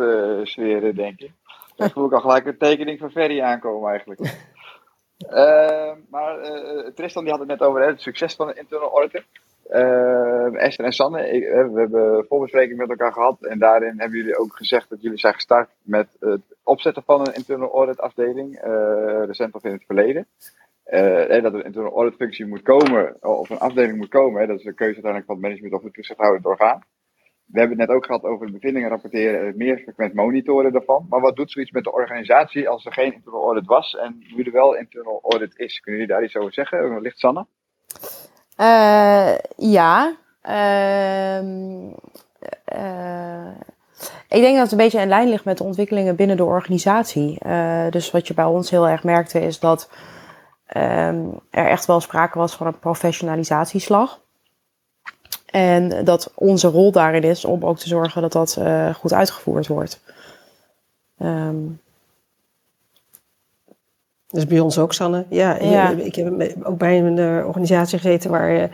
[0.43, 1.31] sferen, denk ik.
[1.75, 4.19] Dan voel ik al gelijk een tekening van Ferry aankomen eigenlijk.
[6.11, 6.37] maar
[6.95, 9.23] Tristan die had het net over hè, het succes van de internal auditor.
[9.69, 14.37] Uh, Esther en Sanne, ik, we hebben voorbespreking met elkaar gehad en daarin hebben jullie
[14.37, 19.23] ook gezegd dat jullie zijn gestart met het opzetten van een internal audit afdeling, uh,
[19.25, 20.27] recent of in het verleden.
[20.85, 24.47] Uh, dat er een internal audit functie moet komen, of een afdeling moet komen, hè,
[24.47, 26.83] dat is de keuze uiteindelijk van het management of het toezichthoudend orgaan.
[27.45, 31.05] We hebben het net ook gehad over de bevindingen rapporteren en meer frequent monitoren daarvan.
[31.09, 34.43] Maar wat doet zoiets met de organisatie als er geen internal audit was en nu
[34.43, 35.79] er wel internal audit is?
[35.79, 37.01] Kunnen jullie daar iets over zeggen?
[37.01, 37.45] Ligt Sanne?
[38.57, 40.15] Uh, ja.
[40.43, 41.41] Uh,
[42.75, 43.47] uh,
[44.29, 47.39] ik denk dat het een beetje in lijn ligt met de ontwikkelingen binnen de organisatie.
[47.89, 49.89] dus wat je bij ons heel erg merkte is dat
[50.65, 54.19] ehm, er echt wel sprake was van een professionalisatieslag.
[55.45, 58.59] En dat onze rol daarin is om ook te zorgen dat dat
[58.95, 60.01] goed uitgevoerd wordt.
[61.19, 61.81] Um,
[64.37, 65.25] dat is bij ons ook, Sanne.
[65.29, 65.89] Ja, ja.
[65.89, 68.69] ik heb ook bij een uh, organisatie gezeten waar,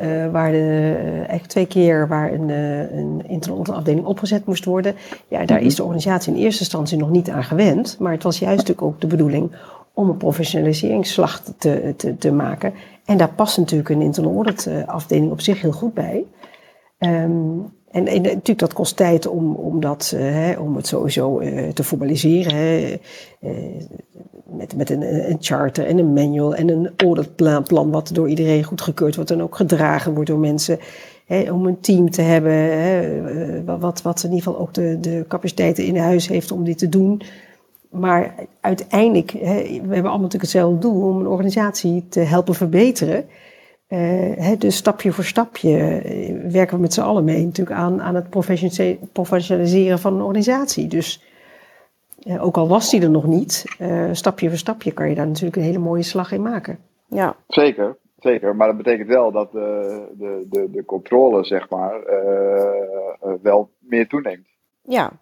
[0.00, 4.94] uh, waar de, eigenlijk twee keer waar een, een afdeling opgezet moest worden.
[5.28, 7.96] Ja, daar is de organisatie in eerste instantie nog niet aan gewend.
[7.98, 9.52] Maar het was juist natuurlijk ook de bedoeling
[9.94, 12.74] om een professionaliseringsslag te, te, te maken.
[13.04, 16.24] En daar past natuurlijk een internal audit afdeling op zich heel goed bij.
[16.98, 21.40] Um, en, en, natuurlijk, dat kost tijd om, om, dat, uh, hè, om het sowieso
[21.40, 22.54] uh, te formaliseren.
[22.54, 22.98] Hè.
[23.40, 23.50] Uh,
[24.44, 28.62] met, met een, een, charter en een manual en een auditplan, plan, wat door iedereen
[28.62, 30.78] goedgekeurd wordt en ook gedragen wordt door mensen.
[31.26, 35.24] Hè, om een team te hebben, hè, wat, wat in ieder geval ook de, de
[35.28, 37.22] capaciteiten in huis heeft om dit te doen.
[37.90, 43.24] Maar uiteindelijk, hè, we hebben allemaal natuurlijk hetzelfde doel om een organisatie te helpen verbeteren.
[43.88, 48.14] Hè, dus stapje voor stapje eh, werken we met z'n allen mee natuurlijk aan, aan
[48.14, 50.86] het professionalise- professionaliseren van een organisatie.
[50.88, 51.24] Dus
[52.22, 55.26] eh, ook al was die er nog niet, eh, stapje voor stapje kan je daar
[55.26, 56.78] natuurlijk een hele mooie slag in maken.
[57.08, 58.56] Ja, Zeker, zeker.
[58.56, 62.62] Maar dat betekent wel dat de, de, de, de controle, zeg maar, eh,
[63.20, 64.46] eh, wel meer toeneemt.
[64.82, 65.12] ja,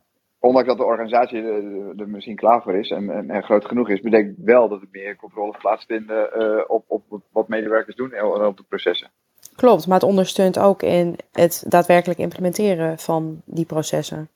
[0.44, 4.00] Ondanks dat de organisatie er, misschien klaar voor is en, en, en groot genoeg is,
[4.00, 8.56] betekent wel dat er meer controles plaatsvinden eh, op, op wat medewerkers doen en op
[8.56, 9.10] de processen.
[9.56, 9.86] klopt.
[9.86, 14.28] Maar het ondersteunt ook in het daadwerkelijk implementeren van die processen.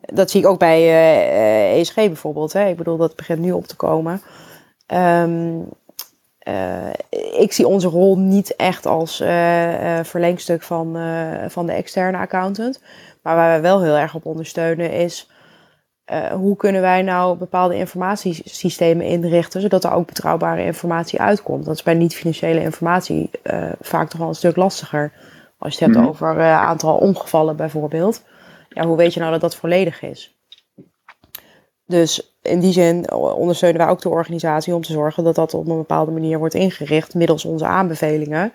[0.00, 2.52] Dat zie ik ook bij eh, ESG bijvoorbeeld.
[2.52, 2.68] Hè.
[2.68, 4.20] Ik bedoel, dat begint nu op te komen.
[4.86, 5.66] Ehm, eh,
[7.38, 12.18] ik zie onze rol niet echt als eh, eh, verlengstuk van, eh, van de externe
[12.18, 12.82] accountant.
[13.22, 15.30] Maar waar wij wel heel erg op ondersteunen is...
[16.04, 19.60] eh, hoe kunnen wij nou bepaalde informatiesystemen inrichten...
[19.60, 21.64] zodat er ook betrouwbare informatie uitkomt.
[21.64, 25.12] Dat is bij niet-financiële informatie eh, vaak toch wel een stuk lastiger.
[25.58, 26.14] Als je het hebt Mhm.
[26.14, 28.22] over een aantal ongevallen bijvoorbeeld.
[28.68, 30.38] Ja, hoe weet je nou dat dat volledig is?
[31.86, 35.68] Dus in die zin ondersteunen wij ook de organisatie om te zorgen dat dat op
[35.68, 38.52] een bepaalde manier wordt ingericht middels onze aanbevelingen.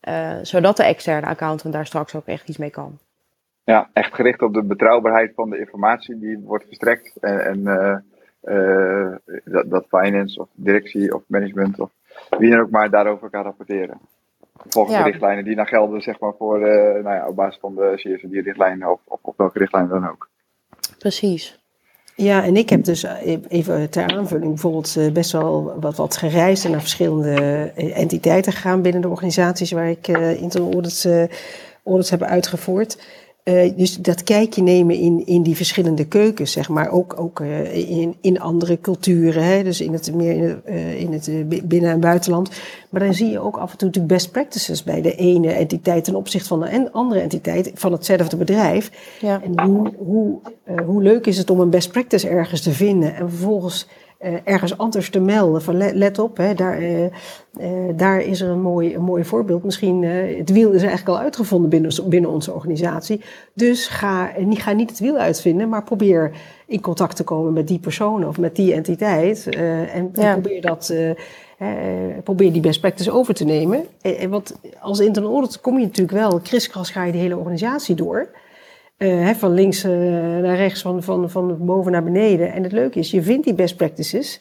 [0.00, 2.98] eh, zodat de externe accountant daar straks ook echt iets mee kan.
[3.64, 7.16] Ja, echt gericht op de betrouwbaarheid van de informatie die wordt verstrekt.
[7.20, 7.96] En, en eh,
[8.40, 11.90] eh, dat, dat finance of directie of management of
[12.38, 13.98] wie dan ook maar daarover kan rapporteren.
[14.68, 15.02] Volgens Ja.
[15.02, 18.90] de richtlijnen die dan gelden, zeg maar, voor, nou ja, op basis van de CSD-richtlijnen
[18.92, 20.28] of, of op welke richtlijn dan ook.
[20.98, 21.61] Precies.
[22.22, 26.16] Ja, en ik heb dus eh, even ter aanvulling bijvoorbeeld eh, best wel wat, wat
[26.16, 27.34] gereisd en naar verschillende
[27.74, 30.08] eh, entiteiten gegaan binnen de organisaties waar ik
[30.38, 31.24] internal audits, eh,
[31.84, 32.98] audits heb uitgevoerd.
[33.42, 37.90] Eh, dus dat kijkje nemen in, in die verschillende keukens, zeg maar, ook, ook eh,
[37.90, 39.62] in, in andere culturen, hè?
[39.62, 42.50] dus in het, meer in het, eh, in het bi- binnen- en buitenland.
[42.90, 46.04] Maar dan zie je ook af en toe natuurlijk best practices bij de ene entiteit
[46.04, 48.90] ten opzichte van de en- andere entiteit van hetzelfde bedrijf.
[49.20, 49.42] Ja.
[49.42, 50.38] En hoe, hoe,
[50.86, 53.88] hoe leuk is het om een best practice ergens te vinden en vervolgens
[54.22, 57.10] eh, ergens anders te melden van let, let op, hè, daar, eh, eh,
[57.96, 59.64] daar is er een mooi, een mooi voorbeeld.
[59.64, 60.02] Misschien,
[60.38, 63.20] het wiel is eigenlijk al uitgevonden binnen, binnen onze organisatie.
[63.54, 66.30] Dus ga, niet- ga niet het wiel uitvinden, maar probeer
[66.66, 69.48] in contact te komen met die persoon of met die entiteit.
[69.92, 70.32] en Ja.
[70.32, 70.94] probeer dat...
[72.24, 73.84] probeer die best practice over te nemen.
[74.00, 77.36] En, en want als internal audit kom je natuurlijk wel, kriskras ga je de hele
[77.36, 78.28] organisatie door.
[79.02, 82.52] Eh, hè, van links eh, naar rechts, van, van, van boven naar beneden.
[82.52, 84.40] En het leuke is, je vindt die best practices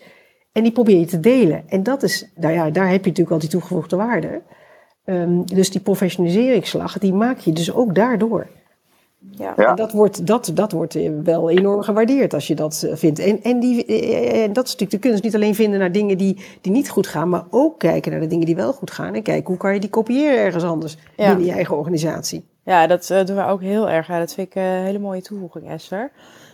[0.51, 1.64] en die probeer je te delen.
[1.68, 4.41] En dat is, nou ja, daar heb je natuurlijk al die toegevoegde waarde.
[5.05, 8.47] Ehm, dus die professionaliseringsslag, die maak je dus ook daardoor.
[9.32, 9.53] Ja.
[9.57, 9.70] Ja.
[9.70, 13.20] En dat wordt, dat, dat wordt eh, wel enorm gewaardeerd als je dat vindt.
[13.20, 15.24] En, en, die, en dat is natuurlijk de kunst.
[15.24, 18.28] Niet alleen vinden naar dingen die, die niet goed gaan, maar ook kijken naar de
[18.28, 19.14] dingen die wel goed gaan.
[19.14, 21.28] En kijken hoe kan je die kopiëren ergens anders Ja.
[21.28, 22.49] binnen je eigen organisatie.
[22.72, 24.07] Ja, dat eh, doen we ook heel erg.
[24.07, 26.11] Dat vind ik een hele mooie toevoeging, Esther.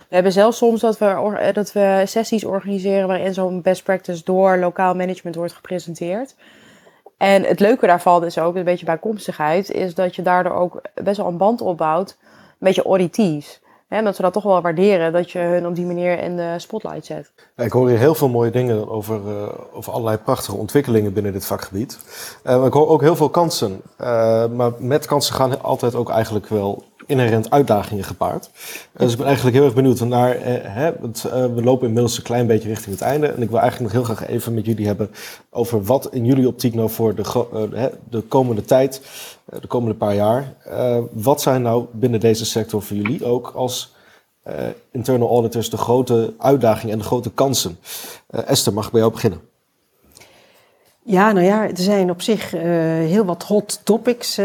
[0.09, 4.23] We hebben zelfs soms dat we, eh, dat we sessies organiseren waarin zo'n best practice
[4.23, 6.35] door lokaal management wordt gepresenteerd.
[7.17, 11.17] En het leuke daarvan is ook, een beetje bijkomstigheid, is dat je daardoor ook best
[11.17, 13.61] wel een band opbouwt, een beetje auditees.
[13.89, 17.05] Dat we dat toch wel waarderen, dat je hun op die manier in de spotlight
[17.05, 17.31] zet.
[17.55, 21.45] Ik hoor hier heel veel mooie dingen over, eh, over allerlei prachtige ontwikkelingen binnen dit
[21.45, 21.99] vakgebied.
[22.43, 23.81] Maar ik hoor ook heel veel kansen.
[23.97, 28.49] Eh, maar met kansen gaan altijd ook eigenlijk wel inherent uitdagingen gepaard.
[28.93, 30.35] Eh, dus ik ben eigenlijk heel erg benieuwd naar.
[30.35, 33.27] eh, hè, want, eh, we lopen inmiddels een klein beetje richting het einde.
[33.27, 35.09] En ik wil eigenlijk nog heel graag even met jullie hebben
[35.49, 39.01] over wat in jullie optiek nou voor de, de komende tijd,
[39.61, 40.53] de komende paar jaar.
[41.11, 43.95] wat zijn nou binnen deze sector voor jullie ook als
[44.91, 47.77] internal auditors de grote uitdagingen en de grote kansen.
[48.29, 49.41] Esther, mag ik bij jou beginnen?
[51.03, 54.35] Ja, nou ja, er zijn op zich heel wat hot topics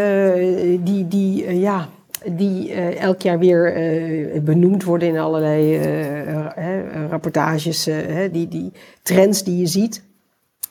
[0.81, 1.89] die, die, ja,
[2.31, 7.89] die eh, elk jaar weer eh, benoemd worden in allerlei eh, rapportages,
[8.33, 10.03] die, die trends die je ziet.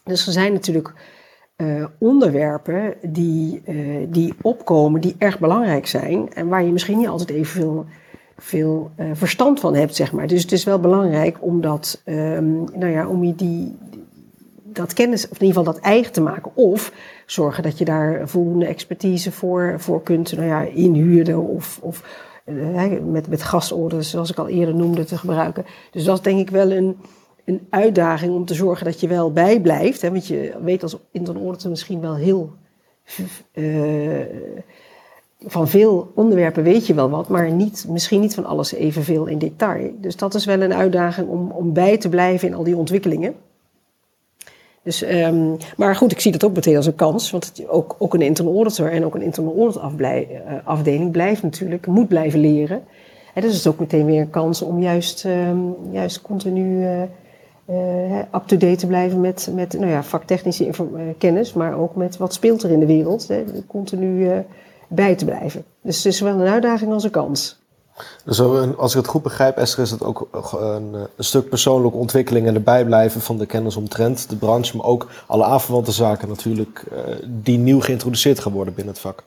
[0.04, 0.94] Dus er zijn natuurlijk
[2.00, 3.62] onderwerpen die,
[4.10, 7.86] die opkomen, die erg belangrijk zijn en waar je misschien niet altijd even veel,
[8.38, 10.28] veel verstand van hebt, zeg maar.
[10.28, 13.78] Dus het is wel belangrijk om ehm, nou ja, om je die,
[14.64, 16.52] dat kennis, of in ieder geval dat eigen te maken.
[16.56, 16.92] Of
[17.32, 22.04] zorgen dat je daar voldoende expertise voor, voor kunt nou ja, inhuren of, of
[22.46, 25.66] eh, met, met gastorders, zoals ik al eerder noemde, te gebruiken.
[25.92, 26.98] Dus dat is denk ik wel een,
[27.46, 30.02] een uitdaging om te zorgen dat je wel bijblijft.
[30.02, 32.54] Hè, want je weet als intern auditor misschien wel heel...
[33.52, 33.66] eh,
[35.46, 39.38] van veel onderwerpen weet je wel wat, maar niet, misschien niet van alles evenveel in
[39.38, 39.92] detail.
[39.98, 43.36] Dus dat is wel een uitdaging om, om bij te blijven in al die ontwikkelingen.
[44.84, 47.32] Dus, ehm, maar goed, ik zie dat ook meteen als een kans.
[47.32, 51.42] Want het, ook, ook een internal auditor en ook een internal audit afblij, eh, blijft
[51.42, 52.84] natuurlijk, moet blijven leren.
[53.34, 55.58] En dus is het ook meteen weer een kans om juist, ehm,
[55.92, 57.02] juist continu eh,
[57.66, 60.70] eh, up-to-date te blijven met, met nou ja, vaktechnische
[61.18, 63.28] kennis, maar ook met wat speelt er in de wereld.
[63.28, 64.30] Hè, continu
[64.88, 65.64] bij te blijven.
[65.82, 67.61] Dus het is zowel een uitdaging als een kans.
[68.26, 68.40] Dus
[68.78, 70.28] als ik het goed begrijp, Esther, is het ook
[70.60, 74.86] een, een stuk persoonlijke ontwikkeling en erbij blijven van de kennis omtrent de branche, maar
[74.86, 79.24] ook alle aanverwante zaken natuurlijk eh, die nieuw geïntroduceerd gaan worden binnen het vak.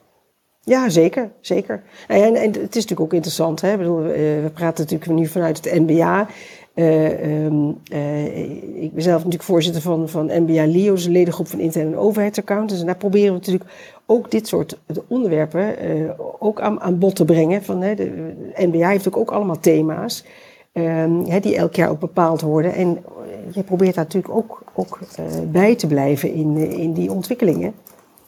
[0.65, 1.31] Ja, zeker.
[1.41, 1.83] zeker.
[2.07, 3.61] En, en het is natuurlijk ook interessant.
[3.61, 3.77] Hè?
[3.77, 4.13] Bedoel, eh,
[4.43, 6.27] we praten natuurlijk nu vanuit het NBA.
[6.75, 11.47] Eh, ehm, eh, ik ben zelf natuurlijk voorzitter van, van NBA LIO, dus een ledengroep
[11.47, 12.79] van interne en overheidsaccountants.
[12.79, 13.71] En daar proberen we natuurlijk
[14.05, 14.77] ook dit soort
[15.07, 17.63] onderwerpen eh, ook aan, aan bod te brengen.
[17.63, 20.25] Van, de, de NBA heeft ook, ook allemaal thema's
[20.71, 22.73] ehm, die elk jaar ook bepaald worden.
[22.73, 23.03] En
[23.51, 27.73] je probeert daar natuurlijk ook, ook eh, bij te blijven in, eh, in die ontwikkelingen.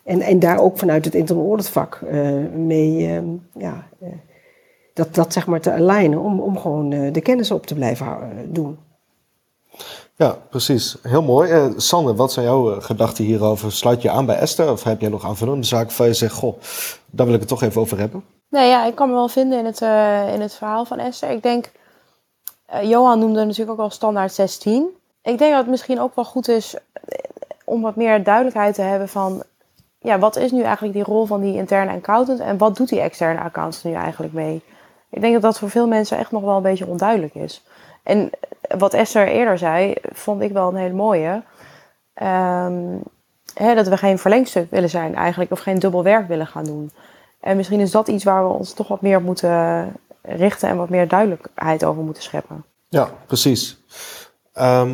[0.03, 4.09] En, en daar ook vanuit het internal audit vak eh, mee, ehm, ja, eh,
[4.93, 8.07] dat, dat zeg maar te alignen om, om gewoon eh, de kennis op te blijven
[8.07, 8.77] eh, doen.
[10.17, 10.97] Ja, precies.
[11.01, 11.73] Heel mooi.
[11.77, 13.71] Sanne, wat zijn jouw eh, gedachten hierover?
[13.71, 16.61] Sluit je aan bij Esther of heb jij nog aanvullende zaken van je zegt, goh,
[17.05, 18.23] daar wil ik het toch even over hebben?
[18.49, 21.29] Nee, ja, ik kan me wel vinden in het, eh, in het verhaal van Esther.
[21.29, 21.71] Ik denk,
[22.81, 24.87] Johan noemde natuurlijk ook al standaard 16.
[25.21, 26.75] Ik denk dat het misschien ook wel goed is
[27.65, 29.43] om wat meer duidelijkheid te hebben van,
[29.99, 32.99] ja, wat is nu eigenlijk die rol van die interne accountant en wat doet die
[32.99, 34.61] externe accountant nu eigenlijk mee?
[35.09, 37.63] Ik denk dat dat voor veel mensen echt nog wel een beetje onduidelijk is.
[38.07, 38.29] En
[38.77, 41.43] wat Esther eerder zei, vond ik wel een hele mooie.
[42.13, 42.97] Ehm,
[43.53, 46.91] hè, dat we geen verlengstuk willen zijn eigenlijk, of geen dubbel werk willen gaan doen.
[47.39, 50.77] En misschien is dat iets waar we ons toch wat meer op moeten richten en
[50.77, 52.65] wat meer duidelijkheid over moeten scheppen.
[52.89, 53.77] Ja, precies.
[54.53, 54.93] Ehm,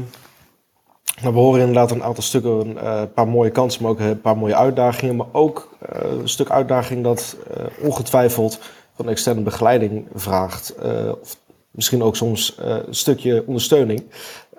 [1.22, 4.38] we horen inderdaad een aantal stukken, eh, een paar mooie kansen, maar ook een paar
[4.38, 5.16] mooie uitdagingen.
[5.16, 8.60] Maar ook eh, een stuk uitdaging dat eh, ongetwijfeld
[8.96, 10.76] van externe begeleiding vraagt.
[10.76, 11.38] eh, of
[11.74, 14.04] misschien ook soms eh, een stukje ondersteuning.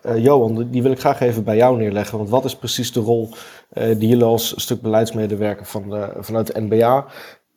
[0.03, 2.19] Eh, Johan, die wil ik graag even bij jou neerleggen.
[2.19, 3.29] Want wat is precies de rol
[3.69, 7.07] eh, die jullie als stuk beleidsmedewerker van de, vanuit de NBA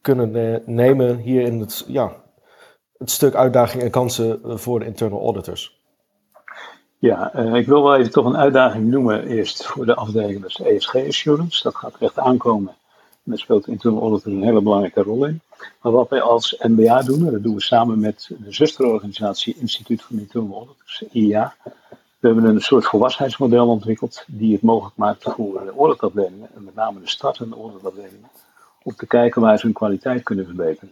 [0.01, 2.11] kunnen nemen hier in het, ja,
[2.97, 5.75] het stuk uitdaging en kansen voor de internal auditors?
[6.99, 10.95] Ja, ik wil wel even toch een uitdaging noemen eerst voor de afdeling, is ESG
[10.95, 11.63] Assurance.
[11.63, 12.75] Dat gaat echt aankomen.
[13.27, 15.41] Daar speelt Internal een hele belangrijke rol in.
[15.81, 20.01] Maar wat wij als NBA doen, en dat doen we samen met de zusterorganisatie Instituut
[20.01, 21.55] van Internal Auditors, IA.
[22.19, 26.75] We hebben een soort volwassenheidsmodel ontwikkeld die het mogelijk maakt voor de auditafdelingen, en met
[26.75, 28.29] name de startende auditafdelingen,
[28.83, 30.91] om te kijken waar ze hun kwaliteit kunnen verbeteren.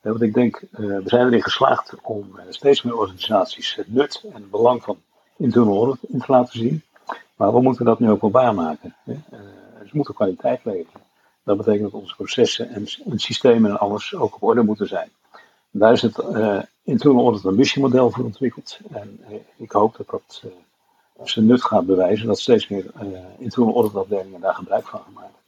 [0.00, 4.24] Want ik denk, eh, we zijn erin geslaagd om eh, steeds meer organisaties het nut
[4.32, 4.98] en het belang van
[5.36, 6.82] internal audit in te laten zien.
[7.36, 8.94] Maar we moeten dat nu ook wel waarmaken.
[9.04, 9.14] Eh,
[9.86, 11.08] ze moeten kwaliteit leveren.
[11.56, 15.08] Dat betekent dat onze processen en, en systemen en alles ook op orde moeten zijn.
[15.70, 18.78] Daar is het eh internal audit ambitiemodel voor ontwikkeld.
[18.92, 22.26] En eh, ik hoop dat dat eh, zijn nut gaat bewijzen.
[22.26, 22.84] Dat steeds meer
[23.38, 25.38] internal audit afdelingen daar gebruik van gaan maken.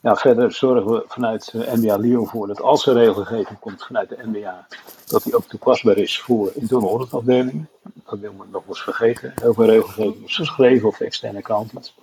[0.00, 4.18] Ja, verder zorgen we vanuit NBA Leo voor dat als er regelgeving komt vanuit de
[4.24, 4.66] NBA,
[5.06, 7.68] dat die ook toepasbaar is voor internal auditafdelingen.
[8.04, 9.32] Dat wil men nog eens vergeten.
[9.40, 11.94] Heel veel regelgeving is geschreven de externe accountants.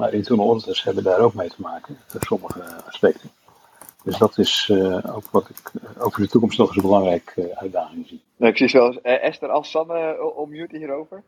[0.00, 3.30] Maar internal auditors hebben daar ook mee te maken, voor sommige aspecten.
[4.04, 6.82] Dus dat is eh, ook wat ik eh, ook voor de toekomst nog eens een
[6.82, 8.22] belangrijke eh, uitdaging zie.
[8.36, 11.22] Nou, ik zie zelfs eh, Esther als Sanne uh, omute hierover.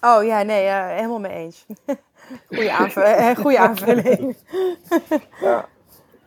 [0.00, 1.66] Oh ja, nee, eh, helemaal mee eens.
[2.54, 4.36] Goeie, aanvul- eh, goeie aanvulling.
[5.40, 5.68] Ja,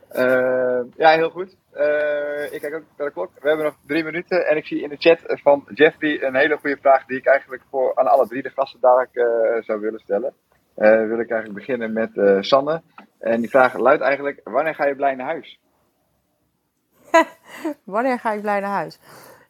[0.09, 1.55] Eh, ja heel goed.
[1.71, 3.31] Eh, ik kijk ook naar de klok.
[3.41, 4.47] We hebben nog drie minuten.
[4.47, 7.63] En ik zie in de chat van Jeffrey een hele goede vraag die ik eigenlijk
[7.69, 10.33] voor aan alle drie de gasten daar eh, zou willen stellen.
[10.79, 12.81] Eh, wil ik eigenlijk beginnen met eh, Sanne.
[13.19, 15.59] En die vraag luidt eigenlijk: wanneer ga je blij naar huis?
[17.83, 18.99] Wanneer ga ik blij naar huis?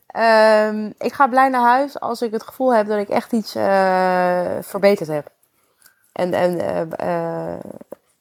[0.08, 3.56] Ehm, ik ga blij naar huis als ik het gevoel heb dat ik echt iets
[3.56, 5.32] eh, verbeterd heb.
[6.14, 6.58] En, en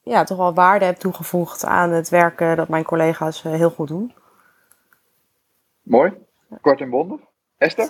[0.03, 4.13] ja, toch wel waarde heb toegevoegd aan het werk dat mijn collega's heel goed doen.
[5.81, 6.13] Mooi.
[6.61, 7.19] Kort en bondig.
[7.57, 7.89] Esther?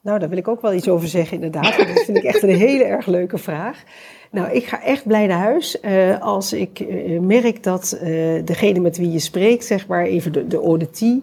[0.00, 1.76] Nou, daar wil ik ook wel iets over zeggen, inderdaad.
[1.76, 3.82] want Dat vind ik echt een hele erg leuke vraag.
[4.30, 8.10] Nou, ik ga echt blij naar huis eh, als ik eh, merk dat eh,
[8.44, 11.20] degene met wie je spreekt, zeg maar even de, de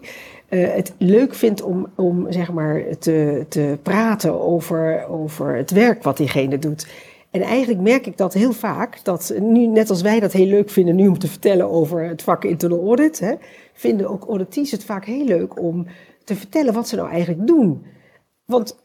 [0.48, 6.16] het leuk vindt om, om zeg maar te, te praten over, over het werk wat
[6.16, 6.86] diegene doet.
[7.30, 10.70] En eigenlijk merk ik dat heel vaak, dat nu, net als wij dat heel leuk
[10.70, 13.34] vinden nu om te vertellen over het vak internal audit, hè,
[13.72, 15.86] vinden ook auditees het vaak heel leuk om
[16.24, 17.82] te vertellen wat ze nou eigenlijk doen.
[18.44, 18.76] Want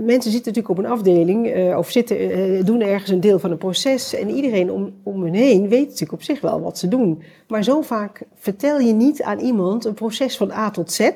[0.00, 3.58] mensen zitten natuurlijk op een afdeling eh, of eh, doen ergens een deel van een
[3.58, 4.14] proces.
[4.14, 7.22] En iedereen om, om hen heen weet natuurlijk op zich wel wat ze doen.
[7.48, 11.10] Maar zo vaak vertel je niet aan iemand een proces van A tot Z.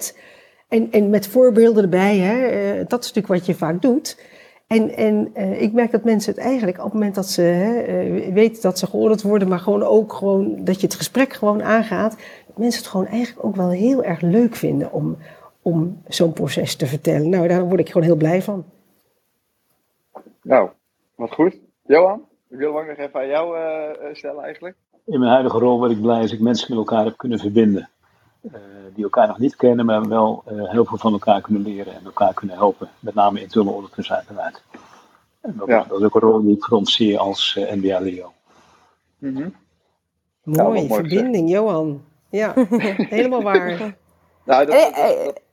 [0.68, 4.16] En, en met voorbeelden erbij, hè, eh, dat is natuurlijk wat je vaak doet.
[4.66, 7.80] En, en eh, ik merk dat mensen het eigenlijk op het moment dat ze hè,
[7.80, 11.62] eh, weten dat ze geoordeeld worden, maar gewoon ook gewoon dat je het gesprek gewoon
[11.62, 12.16] aangaat,
[12.46, 15.16] dat mensen het gewoon eigenlijk ook wel heel erg leuk vinden om,
[15.66, 17.28] om zo'n proces te vertellen.
[17.28, 18.64] Nou, daar word ik gewoon heel blij van.
[20.42, 20.70] Nou,
[21.14, 21.56] wat goed.
[21.86, 24.76] Johan, ik wil ook nog even aan jou eh, stellen eigenlijk.
[25.04, 27.88] In mijn huidige rol ben ik blij als ik mensen met elkaar heb kunnen verbinden.
[28.42, 28.52] Eh,
[28.94, 32.04] die elkaar nog niet kennen, maar wel eh, heel veel van elkaar kunnen leren en
[32.04, 32.88] elkaar kunnen helpen.
[33.00, 34.62] Met name internal auditors uiteraard.
[35.40, 35.82] En dat, Ja.
[35.82, 38.32] is, dat is ook een rol die ik voor ons zie als NBA Leo.
[39.18, 39.48] Mhm.
[40.42, 42.04] Mooi, mooi verbinding, Johan.
[42.30, 42.52] Ja,
[43.16, 43.96] helemaal waar.
[44.44, 45.44] Nou, dat, dat- dat- dat-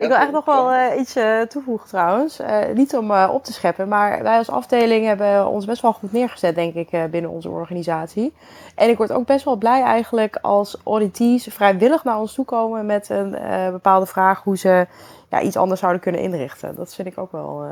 [0.00, 2.38] Ik wil echt nog wel eh, iets eh, toevoegen trouwens.
[2.38, 5.92] Eh, niet om eh, op te scheppen, maar wij als afdeling hebben ons best wel
[5.92, 8.34] goed neergezet, denk ik, eh, binnen onze organisatie.
[8.74, 12.86] En ik word ook best wel blij eigenlijk als auditees vrijwillig naar ons toe komen
[12.86, 14.86] met een eh, bepaalde vraag hoe ze
[15.28, 16.74] ja, iets anders zouden kunnen inrichten.
[16.76, 17.62] Dat vind ik ook wel.
[17.62, 17.70] eh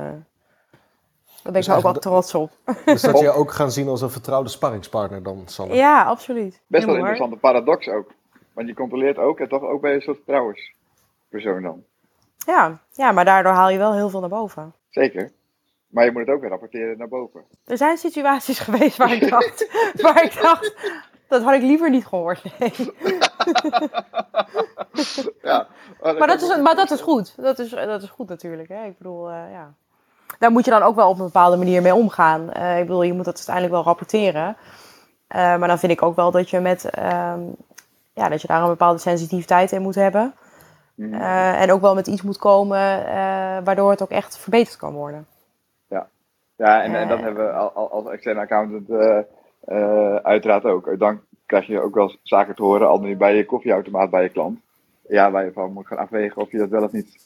[1.42, 2.50] daar ben ik Dus ook wel trots op.
[2.84, 5.74] Dus dat je ook gaan zien als een vertrouwde sparringspartner dan, Sanne.
[5.74, 6.60] Ja, absoluut.
[6.66, 8.10] best wel een interessante paradox ook.
[8.52, 11.82] Want je controleert ook en toch ook bij een soort vertrouwenspersoon dan.
[12.48, 14.74] Ja, ja, maar daardoor haal je wel heel veel naar boven.
[14.88, 15.32] Zeker.
[15.88, 17.44] Maar je moet het ook weer rapporteren naar boven.
[17.64, 19.68] Er zijn situaties geweest waar ik dacht,
[20.02, 20.74] waar ik dacht
[21.28, 22.42] dat had ik liever niet gehoord.
[22.58, 22.72] Nee.
[25.42, 25.66] ja,
[26.00, 27.34] Maar dat, is, maar dat is goed.
[27.36, 28.68] Dat is, dat is goed natuurlijk.
[28.68, 28.84] Hè?
[28.84, 29.74] Ik bedoel, eh, ja.
[30.38, 32.52] Daar moet je dan ook wel op een bepaalde manier mee omgaan.
[32.52, 34.56] Eh, ik bedoel, je moet dat uiteindelijk wel rapporteren.
[35.26, 37.40] Eh, maar dan vind ik ook wel dat je, met, ehm,
[38.12, 40.34] ja, dat je daar een bepaalde sensitiviteit in moet hebben.
[40.98, 41.14] Mhm.
[41.14, 44.92] Eh, en ook wel met iets moet komen eh, waardoor het ook echt verbeterd kan
[44.92, 45.26] worden.
[46.56, 47.08] Ja, en, en Eh.
[47.08, 49.18] dat hebben we al- al- als externe accountant eh,
[49.64, 50.98] eh, uiteraard ook.
[50.98, 54.28] Dan krijg je ook wel zaken te horen, al niet bij je koffieautomaat bij je
[54.28, 54.60] klant.
[55.08, 57.16] Ja, waar je van moet gaan afwegen of je dat wel of niet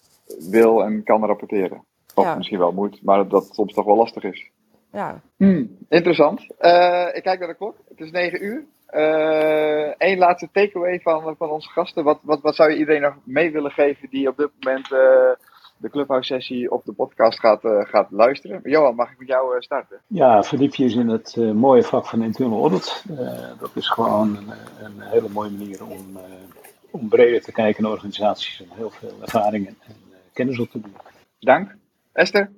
[0.51, 1.85] wil en kan rapporteren.
[2.15, 2.35] Of Ja.
[2.37, 4.51] misschien wel moet, maar dat dat soms toch wel lastig is.
[4.93, 5.21] Ja.
[5.89, 6.47] Interessant.
[6.59, 7.77] Eh, ik kijk naar de klok.
[7.89, 8.65] Het is 9 uur.
[9.99, 12.05] Eén laatste takeaway van, van onze gasten.
[12.05, 14.99] Wat, wat, wat zou je iedereen nog mee willen geven die op dit moment eh,
[15.77, 18.61] de Clubhouse sessie of de podcast gaat, eh, gaat luisteren?
[18.65, 20.01] Johan, mag ik met jou eh, starten?
[20.07, 23.05] Ja, verdiep je eens in het eh, mooie vak van internal audit.
[23.11, 26.23] Eh, dat is gewoon een, eh, een hele mooie manier om, eh,
[26.91, 30.81] om breder te kijken naar organisaties en heel veel ervaringen en eh, kennis op te
[30.81, 30.97] doen.
[31.39, 31.75] Dank.
[32.13, 32.51] Esther?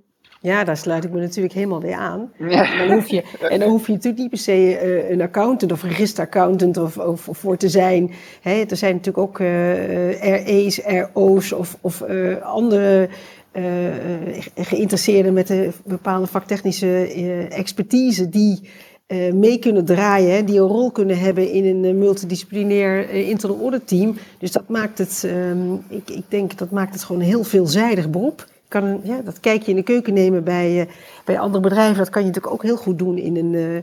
[0.44, 2.32] Ja, daar sluit ik me natuurlijk helemaal bij aan.
[2.38, 2.72] Ja.
[2.72, 5.72] En dan hoef je, en dan hoef je natuurlijk niet per se eh, een accountant
[5.72, 8.10] of registeraccountant of, of, of voor te zijn.
[8.40, 10.80] Hè, er zijn natuurlijk ook eh, RE's,
[11.14, 13.08] RO's of, of eh, andere
[13.52, 18.68] eh, eh, geïnteresseerden met een bepaalde vaktechnische eh, expertise die
[19.06, 23.28] eh, mee kunnen draaien, hè, die een rol kunnen hebben in een eh, multidisciplinair eh,
[23.28, 24.16] internal audit team.
[24.38, 28.10] Dus dat maakt het, ehm, ik, ik denk dat maakt het gewoon een heel veelzijdig
[28.10, 28.52] beroep.
[28.74, 30.94] Kan ja, dat kijkje in de keuken nemen bij, eh,
[31.24, 33.82] bij andere bedrijven, dat kan je natuurlijk ook heel goed doen in een, eh,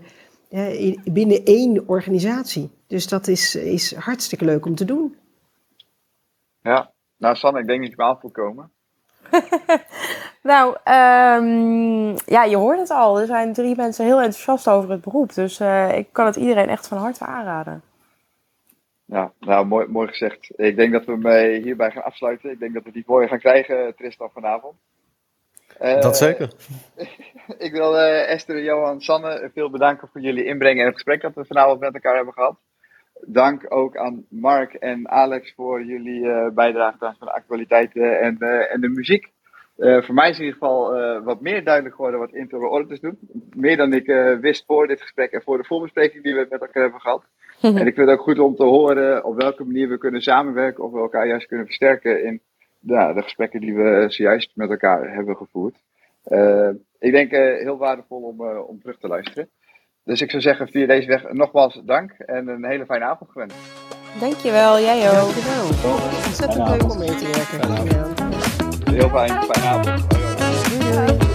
[0.49, 2.71] ja, in, binnen één organisatie.
[2.87, 5.15] Dus dat is, is hartstikke leuk om te doen.
[6.61, 6.91] Ja.
[7.17, 8.71] Nou, Sanne, ik denk dat je me aan voelt komen.
[10.43, 13.19] Nou, ehm, ja, je hoort het al.
[13.19, 15.33] Er zijn drie mensen heel enthousiast over het beroep.
[15.33, 17.81] Dus eh, ik kan het iedereen echt van harte aanraden.
[19.11, 20.51] Ja, nou, mooi, mooi gezegd.
[20.55, 22.51] Ik denk dat we hem hierbij gaan afsluiten.
[22.51, 24.75] Ik denk dat we die voor je gaan krijgen, Tristan, vanavond.
[25.77, 26.51] Eh, Dat zeker.
[27.67, 31.35] Ik wil eh, Esther, Johan, Sanne veel bedanken voor jullie inbreng en het gesprek dat
[31.35, 32.55] we vanavond met elkaar hebben gehad.
[33.25, 38.73] Dank ook aan Mark en Alex voor jullie eh, bijdrage aan de actualiteiten en, eh,
[38.73, 39.31] en de muziek.
[39.81, 42.99] Eh, voor mij is in ieder geval eh, wat meer duidelijk geworden wat internal auditors
[42.99, 43.19] doen.
[43.55, 46.61] Meer dan ik eh, wist voor dit gesprek en voor de voorbespreking die we met
[46.61, 47.23] elkaar hebben gehad.
[47.79, 50.83] En ik vind het ook goed om te horen op welke manier we kunnen samenwerken
[50.83, 52.41] of we elkaar juist kunnen versterken in
[52.79, 55.75] ja, de gesprekken die we zojuist met elkaar hebben gevoerd.
[56.23, 59.49] Eh, ik denk eh, heel waardevol om, eh, om terug te luisteren.
[60.03, 63.55] Dus ik zou zeggen, via deze weg nogmaals dank en een hele fijne avond gewenst.
[64.19, 65.13] Dankjewel, jij ook.
[65.13, 65.93] Dankjewel.
[66.25, 67.95] Ontzettend leuk om mee te werken.
[68.93, 70.09] Heel fijn, fijne avond.
[70.09, 71.30] Doei, doei.